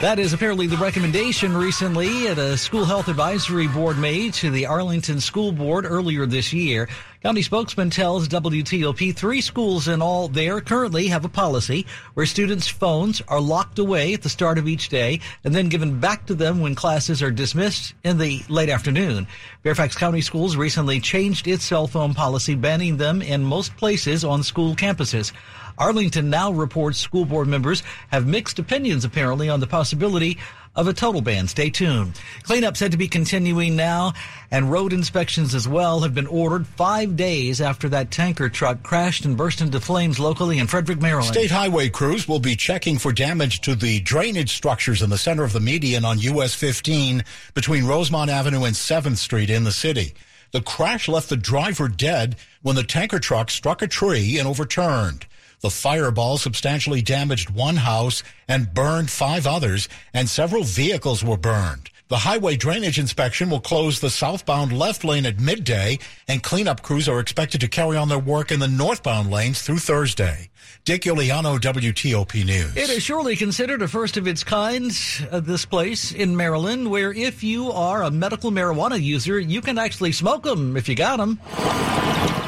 That 0.03 0.19
is 0.19 0.33
apparently 0.33 0.67
the 0.67 0.77
recommendation 0.79 1.57
recently 1.57 2.27
at 2.27 2.37
a 2.37 2.59
school 2.59 2.85
health 2.85 3.07
advisory 3.07 3.69
board 3.69 3.99
made 3.99 4.35
to 4.35 4.51
the 4.51 4.67
Arlington 4.67 5.21
School 5.21 5.53
Board 5.53 5.85
earlier 5.87 6.27
this 6.27 6.53
year. 6.53 6.89
County 7.23 7.43
spokesman 7.43 7.89
tells 7.89 8.27
WTOP 8.27 9.15
three 9.15 9.41
schools 9.41 9.87
in 9.87 10.03
all 10.03 10.27
there 10.27 10.61
currently 10.61 11.07
have 11.07 11.25
a 11.25 11.29
policy 11.29 11.87
where 12.15 12.27
students' 12.27 12.67
phones 12.67 13.23
are 13.29 13.41
locked 13.41 13.79
away 13.79 14.13
at 14.13 14.23
the 14.23 14.29
start 14.29 14.59
of 14.59 14.67
each 14.67 14.89
day 14.89 15.21
and 15.45 15.55
then 15.55 15.69
given 15.69 16.01
back 16.01 16.27
to 16.27 16.35
them 16.35 16.59
when 16.59 16.75
classes 16.75 17.23
are 17.23 17.31
dismissed 17.31 17.95
in 18.03 18.19
the 18.19 18.43
late 18.49 18.71
afternoon. 18.71 19.29
Fairfax 19.63 19.95
County 19.95 20.21
Schools 20.21 20.57
recently 20.57 20.99
changed 20.99 21.47
its 21.47 21.65
cell 21.65 21.87
phone 21.87 22.13
policy, 22.13 22.57
banning 22.57 22.97
them 22.97 23.23
in 23.23 23.45
most 23.45 23.77
places 23.77 24.25
on 24.25 24.43
school 24.43 24.75
campuses. 24.75 25.31
Arlington 25.79 26.31
now 26.31 26.53
reports 26.53 26.99
school 26.99 27.25
board 27.25 27.49
members 27.49 27.83
have 28.09 28.27
mixed 28.27 28.59
opinions 28.59 29.05
apparently 29.05 29.49
on 29.49 29.61
the 29.61 29.67
possibility 29.67 30.39
of 30.75 30.89
a 30.89 30.93
total 30.93 31.21
ban. 31.21 31.47
Stay 31.49 31.71
tuned. 31.71 32.19
Cleanup 32.45 32.77
said 32.77 32.93
to 32.93 32.97
be 32.97 33.09
continuing 33.09 33.77
now, 33.77 34.15
and 34.51 34.71
road 34.71 34.93
inspections 34.93 35.55
as 35.55 35.69
well 35.69 36.01
have 36.01 36.15
been 36.15 36.27
ordered 36.27 36.67
five 36.67 37.17
days 37.17 37.61
after 37.61 37.89
that 37.91 38.11
tanker 38.11 38.49
truck 38.49 38.83
crashed 38.83 39.25
and 39.25 39.37
burst 39.37 39.61
into 39.61 39.81
flames 39.81 40.19
locally 40.19 40.59
in 40.59 40.67
Frederick, 40.67 41.01
Maryland. 41.01 41.35
State 41.35 41.51
highway 41.51 41.89
crews 41.89 42.27
will 42.27 42.39
be 42.39 42.57
checking 42.57 42.99
for 42.99 43.13
damage 43.13 43.61
to 43.61 43.75
the 43.75 44.01
drainage 44.01 44.53
structures 44.53 45.03
in 45.03 45.11
the 45.11 45.19
center 45.19 45.45
of 45.45 45.53
the 45.53 45.61
median 45.61 46.05
on 46.05 46.19
US 46.21 46.55
15 46.55 47.25
between 47.55 47.85
Rosemont 47.85 48.31
Avenue 48.31 48.65
and 48.65 48.75
7th 48.75 49.19
Street 49.19 49.51
in 49.51 49.65
the 49.65 49.73
city. 49.73 50.15
The 50.53 50.63
crash 50.63 51.09
left 51.09 51.29
the 51.29 51.37
driver 51.37 51.89
dead 51.89 52.37
when 52.63 52.77
the 52.77 52.83
tanker 52.83 53.19
truck 53.19 53.51
struck 53.51 53.83
a 53.83 53.89
tree 53.89 54.39
and 54.39 54.47
overturned. 54.47 55.27
The 55.63 55.71
fireball 55.71 56.39
substantially 56.39 57.03
damaged 57.03 57.49
one 57.49 57.77
house 57.77 58.25
and 58.49 58.75
burned 58.75 59.11
five 59.13 59.47
others, 59.47 59.89
and 60.13 60.29
several 60.29 60.65
vehicles 60.65 61.23
were 61.23 61.37
burned. 61.37 61.89
The 62.13 62.19
highway 62.19 62.57
drainage 62.57 62.99
inspection 62.99 63.49
will 63.49 63.63
close 63.63 64.01
the 64.01 64.11
southbound 64.11 64.71
left 64.71 65.03
lane 65.03 65.25
at 65.25 65.41
midday, 65.41 65.99
and 66.29 66.43
cleanup 66.43 66.83
crews 66.83 67.09
are 67.09 67.19
expected 67.19 67.63
to 67.63 67.69
carry 67.69 67.97
on 67.97 68.11
their 68.11 68.19
work 68.19 68.53
in 68.53 68.61
the 68.61 68.69
northbound 68.69 69.31
lanes 69.31 69.63
through 69.63 69.79
Thursday. 69.79 70.51
Dick 70.85 71.05
Iuliano, 71.05 71.59
WTOP 71.59 72.45
News. 72.45 72.77
It 72.77 72.91
is 72.91 73.03
surely 73.03 73.35
considered 73.35 73.81
a 73.81 73.89
first 73.89 74.19
of 74.19 74.29
its 74.29 74.45
kind, 74.45 74.93
uh, 75.31 75.41
this 75.41 75.65
place 75.65 76.13
in 76.13 76.37
Maryland, 76.37 76.91
where 76.91 77.15
if 77.15 77.43
you 77.43 77.73
are 77.73 78.03
a 78.03 78.11
medical 78.11 78.51
marijuana 78.51 79.03
user, 79.03 79.41
you 79.41 79.63
can 79.63 79.79
actually 79.79 80.13
smoke 80.13 80.43
them 80.43 80.77
if 80.77 80.91
you 80.91 80.95
got 80.95 81.17
them. 81.17 81.41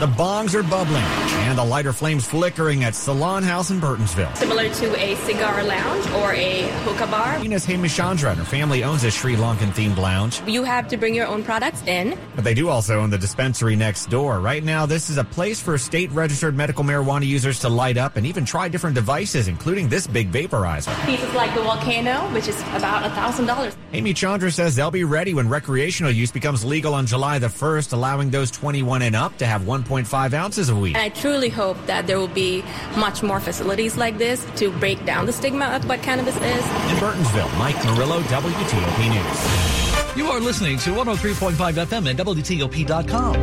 The 0.00 0.08
bongs 0.08 0.54
are 0.54 0.62
bubbling 0.64 1.04
and 1.46 1.56
the 1.56 1.64
lighter 1.64 1.92
flames 1.92 2.26
flickering 2.26 2.82
at 2.82 2.96
Salon 2.96 3.44
House 3.44 3.70
in 3.70 3.80
Burtonsville. 3.80 4.36
Similar 4.36 4.68
to 4.68 4.96
a 5.00 5.14
cigar 5.24 5.62
lounge 5.62 6.06
or 6.10 6.32
a 6.32 6.62
hookah 6.82 7.06
bar. 7.06 7.38
Venus 7.38 7.64
Hamishandra 7.64 8.30
and 8.30 8.38
her 8.38 8.44
family 8.44 8.82
owns 8.82 9.04
a 9.04 9.10
Sri 9.10 9.36
Lankan 9.36 9.53
themed 9.56 9.96
lounge. 9.96 10.42
You 10.46 10.64
have 10.64 10.88
to 10.88 10.96
bring 10.96 11.14
your 11.14 11.26
own 11.26 11.44
products 11.44 11.82
in. 11.86 12.18
But 12.34 12.44
they 12.44 12.54
do 12.54 12.68
also 12.68 13.00
own 13.00 13.10
the 13.10 13.18
dispensary 13.18 13.76
next 13.76 14.06
door. 14.10 14.40
Right 14.40 14.62
now, 14.62 14.86
this 14.86 15.10
is 15.10 15.18
a 15.18 15.24
place 15.24 15.60
for 15.60 15.76
state 15.78 16.10
registered 16.12 16.54
medical 16.56 16.84
marijuana 16.84 17.26
users 17.26 17.58
to 17.60 17.68
light 17.68 17.96
up 17.96 18.16
and 18.16 18.26
even 18.26 18.44
try 18.44 18.68
different 18.68 18.94
devices, 18.94 19.48
including 19.48 19.88
this 19.88 20.06
big 20.06 20.30
vaporizer. 20.30 20.94
Pieces 21.06 21.32
like 21.34 21.54
the 21.54 21.62
volcano, 21.62 22.20
which 22.32 22.48
is 22.48 22.60
about 22.74 23.04
a 23.04 23.10
thousand 23.10 23.46
dollars. 23.46 23.76
Amy 23.92 24.12
Chandra 24.14 24.50
says 24.50 24.74
they'll 24.74 24.90
be 24.90 25.04
ready 25.04 25.34
when 25.34 25.48
recreational 25.48 26.10
use 26.10 26.32
becomes 26.32 26.64
legal 26.64 26.94
on 26.94 27.06
July 27.06 27.38
the 27.38 27.46
1st, 27.46 27.92
allowing 27.92 28.30
those 28.30 28.50
21 28.50 29.02
and 29.02 29.14
up 29.14 29.36
to 29.38 29.46
have 29.46 29.62
1.5 29.62 30.32
ounces 30.32 30.68
a 30.68 30.74
week. 30.76 30.94
And 30.96 31.02
I 31.04 31.08
truly 31.10 31.48
hope 31.48 31.76
that 31.86 32.06
there 32.06 32.18
will 32.18 32.28
be 32.28 32.62
much 32.96 33.22
more 33.22 33.40
facilities 33.40 33.96
like 33.96 34.18
this 34.18 34.44
to 34.56 34.70
break 34.78 35.04
down 35.04 35.26
the 35.26 35.32
stigma 35.32 35.66
of 35.66 35.88
what 35.88 36.02
cannabis 36.02 36.36
is. 36.36 36.42
In 36.42 36.96
Burtonsville, 36.98 37.58
Mike 37.58 37.82
Murillo, 37.84 38.20
WTOP 38.22 39.08
News. 39.10 39.43
You 40.16 40.26
are 40.26 40.40
listening 40.40 40.78
to 40.78 40.90
103.5 40.90 41.54
FM 41.86 42.10
at 42.10 42.16
WTOP.com. 42.16 43.34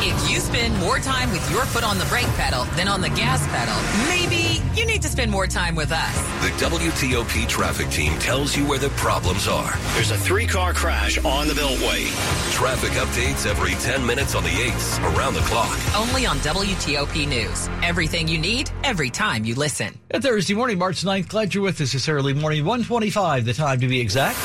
If 0.00 0.30
you 0.30 0.40
spend 0.40 0.78
more 0.78 0.98
time 0.98 1.30
with 1.32 1.50
your 1.50 1.64
foot 1.66 1.84
on 1.84 1.98
the 1.98 2.04
brake 2.06 2.26
pedal 2.36 2.64
than 2.76 2.88
on 2.88 3.00
the 3.00 3.10
gas 3.10 3.46
pedal, 3.48 3.76
maybe 4.08 4.47
you 4.76 4.86
need 4.86 5.02
to 5.02 5.08
spend 5.08 5.30
more 5.30 5.46
time 5.46 5.74
with 5.74 5.92
us. 5.92 6.16
The 6.42 6.64
WTOP 6.64 7.48
traffic 7.48 7.88
team 7.90 8.18
tells 8.18 8.56
you 8.56 8.66
where 8.66 8.78
the 8.78 8.90
problems 8.90 9.48
are. 9.48 9.72
There's 9.94 10.10
a 10.10 10.16
three 10.16 10.46
car 10.46 10.72
crash 10.72 11.18
on 11.24 11.48
the 11.48 11.54
Beltway. 11.54 12.06
Traffic 12.52 12.90
updates 12.92 13.46
every 13.46 13.72
10 13.72 14.04
minutes 14.04 14.34
on 14.34 14.42
the 14.42 14.50
8s, 14.50 15.16
around 15.16 15.34
the 15.34 15.40
clock. 15.40 15.78
Only 15.96 16.26
on 16.26 16.38
WTOP 16.38 17.28
News. 17.28 17.68
Everything 17.82 18.28
you 18.28 18.38
need, 18.38 18.70
every 18.84 19.10
time 19.10 19.44
you 19.44 19.54
listen. 19.54 19.98
And 20.10 20.22
Thursday 20.22 20.54
morning, 20.54 20.78
March 20.78 21.02
9th, 21.02 21.28
glad 21.28 21.54
you're 21.54 21.64
with 21.64 21.80
us 21.80 21.92
this 21.92 22.08
early 22.08 22.32
morning. 22.32 22.64
125, 22.64 23.44
the 23.44 23.54
time 23.54 23.80
to 23.80 23.88
be 23.88 24.00
exact. 24.00 24.38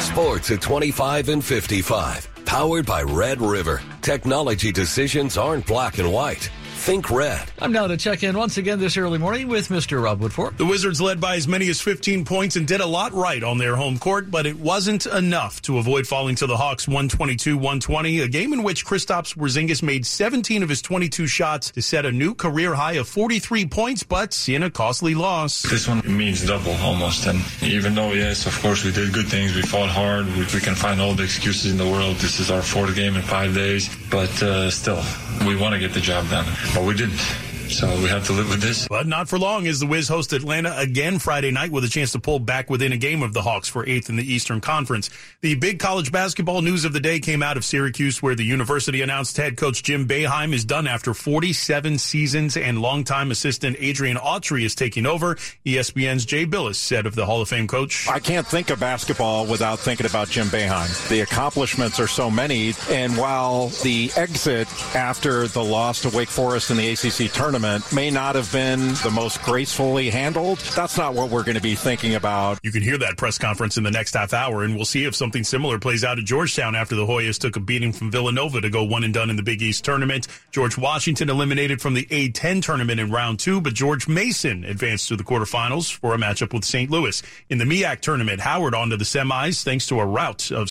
Sports 0.00 0.50
at 0.50 0.60
25 0.60 1.28
and 1.28 1.44
55. 1.44 2.28
Powered 2.44 2.84
by 2.84 3.02
Red 3.02 3.40
River. 3.40 3.80
Technology 4.02 4.72
decisions 4.72 5.36
aren't 5.36 5.66
black 5.66 5.98
and 5.98 6.12
white. 6.12 6.50
Think 6.80 7.10
red. 7.10 7.42
I'm 7.58 7.72
now 7.72 7.86
to 7.88 7.98
check 7.98 8.22
in 8.22 8.38
once 8.38 8.56
again 8.56 8.80
this 8.80 8.96
early 8.96 9.18
morning 9.18 9.48
with 9.48 9.68
Mr. 9.68 10.02
Rob 10.02 10.20
Woodfork. 10.20 10.56
The 10.56 10.64
Wizards 10.64 10.98
led 10.98 11.20
by 11.20 11.36
as 11.36 11.46
many 11.46 11.68
as 11.68 11.78
15 11.78 12.24
points 12.24 12.56
and 12.56 12.66
did 12.66 12.80
a 12.80 12.86
lot 12.86 13.12
right 13.12 13.44
on 13.44 13.58
their 13.58 13.76
home 13.76 13.98
court, 13.98 14.30
but 14.30 14.46
it 14.46 14.58
wasn't 14.58 15.04
enough 15.04 15.60
to 15.62 15.76
avoid 15.76 16.06
falling 16.06 16.36
to 16.36 16.46
the 16.46 16.56
Hawks 16.56 16.86
122-120, 16.86 18.24
a 18.24 18.28
game 18.28 18.54
in 18.54 18.62
which 18.62 18.86
Kristaps 18.86 19.36
Porzingis 19.36 19.82
made 19.82 20.06
17 20.06 20.62
of 20.62 20.70
his 20.70 20.80
22 20.80 21.26
shots 21.26 21.70
to 21.72 21.82
set 21.82 22.06
a 22.06 22.10
new 22.10 22.34
career 22.34 22.74
high 22.74 22.94
of 22.94 23.06
43 23.06 23.66
points, 23.66 24.02
but 24.02 24.48
in 24.48 24.62
a 24.62 24.70
costly 24.70 25.14
loss. 25.14 25.60
This 25.60 25.86
one 25.86 26.00
means 26.06 26.46
double 26.46 26.72
almost, 26.76 27.26
and 27.26 27.40
even 27.62 27.94
though 27.94 28.14
yes, 28.14 28.46
of 28.46 28.58
course 28.62 28.86
we 28.86 28.90
did 28.90 29.12
good 29.12 29.28
things, 29.28 29.54
we 29.54 29.60
fought 29.60 29.90
hard, 29.90 30.24
we, 30.28 30.46
we 30.54 30.60
can 30.60 30.74
find 30.74 30.98
all 30.98 31.12
the 31.12 31.24
excuses 31.24 31.72
in 31.72 31.76
the 31.76 31.86
world. 31.86 32.16
This 32.16 32.40
is 32.40 32.50
our 32.50 32.62
fourth 32.62 32.96
game 32.96 33.16
in 33.16 33.22
five 33.22 33.54
days, 33.54 33.94
but 34.10 34.42
uh, 34.42 34.70
still, 34.70 35.02
we 35.46 35.54
want 35.56 35.74
to 35.74 35.78
get 35.78 35.92
the 35.92 36.00
job 36.00 36.28
done 36.30 36.46
but 36.74 36.84
we 36.84 36.94
didn't. 36.94 37.49
So 37.70 37.86
we 38.02 38.08
have 38.08 38.26
to 38.26 38.32
live 38.32 38.48
with 38.48 38.60
this. 38.60 38.88
But 38.88 39.06
not 39.06 39.28
for 39.28 39.38
long 39.38 39.68
as 39.68 39.78
the 39.78 39.86
Wiz 39.86 40.08
host 40.08 40.32
Atlanta 40.32 40.76
again 40.76 41.20
Friday 41.20 41.52
night 41.52 41.70
with 41.70 41.84
a 41.84 41.88
chance 41.88 42.12
to 42.12 42.18
pull 42.18 42.40
back 42.40 42.68
within 42.68 42.92
a 42.92 42.96
game 42.96 43.22
of 43.22 43.32
the 43.32 43.42
Hawks 43.42 43.68
for 43.68 43.88
eighth 43.88 44.08
in 44.10 44.16
the 44.16 44.32
Eastern 44.32 44.60
Conference. 44.60 45.08
The 45.40 45.54
big 45.54 45.78
college 45.78 46.10
basketball 46.10 46.62
news 46.62 46.84
of 46.84 46.92
the 46.92 47.00
day 47.00 47.20
came 47.20 47.44
out 47.44 47.56
of 47.56 47.64
Syracuse 47.64 48.20
where 48.20 48.34
the 48.34 48.44
university 48.44 49.02
announced 49.02 49.36
head 49.36 49.56
coach 49.56 49.84
Jim 49.84 50.08
Boeheim 50.08 50.52
is 50.52 50.64
done 50.64 50.88
after 50.88 51.14
47 51.14 51.98
seasons 51.98 52.56
and 52.56 52.82
longtime 52.82 53.30
assistant 53.30 53.76
Adrian 53.78 54.16
Autry 54.16 54.64
is 54.64 54.74
taking 54.74 55.06
over. 55.06 55.36
ESPN's 55.64 56.26
Jay 56.26 56.44
Bilas 56.44 56.74
said 56.74 57.06
of 57.06 57.14
the 57.14 57.24
Hall 57.24 57.40
of 57.40 57.48
Fame 57.48 57.68
coach. 57.68 58.08
I 58.08 58.18
can't 58.18 58.46
think 58.46 58.70
of 58.70 58.80
basketball 58.80 59.46
without 59.46 59.78
thinking 59.78 60.06
about 60.06 60.28
Jim 60.28 60.48
Boeheim. 60.48 61.08
The 61.08 61.20
accomplishments 61.20 62.00
are 62.00 62.08
so 62.08 62.30
many. 62.30 62.74
And 62.90 63.16
while 63.16 63.68
the 63.84 64.10
exit 64.16 64.68
after 64.94 65.46
the 65.46 65.62
loss 65.62 66.02
to 66.02 66.10
Wake 66.10 66.28
Forest 66.28 66.70
in 66.70 66.76
the 66.76 66.90
ACC 66.90 67.32
tournament 67.60 67.92
may 67.92 68.10
not 68.10 68.34
have 68.34 68.50
been 68.52 68.80
the 69.02 69.10
most 69.12 69.42
gracefully 69.42 70.08
handled, 70.10 70.58
that's 70.74 70.96
not 70.96 71.14
what 71.14 71.30
we're 71.30 71.42
going 71.42 71.56
to 71.56 71.62
be 71.62 71.74
thinking 71.74 72.14
about. 72.14 72.58
You 72.62 72.72
can 72.72 72.82
hear 72.82 72.96
that 72.98 73.16
press 73.16 73.38
conference 73.38 73.76
in 73.76 73.84
the 73.84 73.90
next 73.90 74.14
half 74.14 74.32
hour, 74.32 74.62
and 74.64 74.74
we'll 74.74 74.84
see 74.84 75.04
if 75.04 75.14
something 75.14 75.44
similar 75.44 75.78
plays 75.78 76.02
out 76.02 76.18
at 76.18 76.24
Georgetown 76.24 76.74
after 76.74 76.94
the 76.94 77.06
Hoyas 77.06 77.38
took 77.38 77.56
a 77.56 77.60
beating 77.60 77.92
from 77.92 78.10
Villanova 78.10 78.60
to 78.60 78.70
go 78.70 78.82
one 78.84 79.04
and 79.04 79.12
done 79.12 79.30
in 79.30 79.36
the 79.36 79.42
Big 79.42 79.60
East 79.62 79.84
tournament. 79.84 80.26
George 80.52 80.78
Washington 80.78 81.28
eliminated 81.28 81.80
from 81.80 81.94
the 81.94 82.06
A10 82.06 82.62
tournament 82.62 82.98
in 82.98 83.10
round 83.10 83.38
two, 83.38 83.60
but 83.60 83.74
George 83.74 84.08
Mason 84.08 84.64
advanced 84.64 85.08
to 85.08 85.16
the 85.16 85.24
quarterfinals 85.24 85.92
for 85.92 86.14
a 86.14 86.18
matchup 86.18 86.52
with 86.52 86.64
St. 86.64 86.90
Louis. 86.90 87.22
In 87.50 87.58
the 87.58 87.64
MEAC 87.64 88.00
tournament, 88.00 88.40
Howard 88.40 88.74
on 88.74 88.90
to 88.90 88.96
the 88.96 89.04
semis 89.04 89.62
thanks 89.62 89.86
to 89.88 90.00
a 90.00 90.06
rout 90.06 90.50
of 90.50 90.68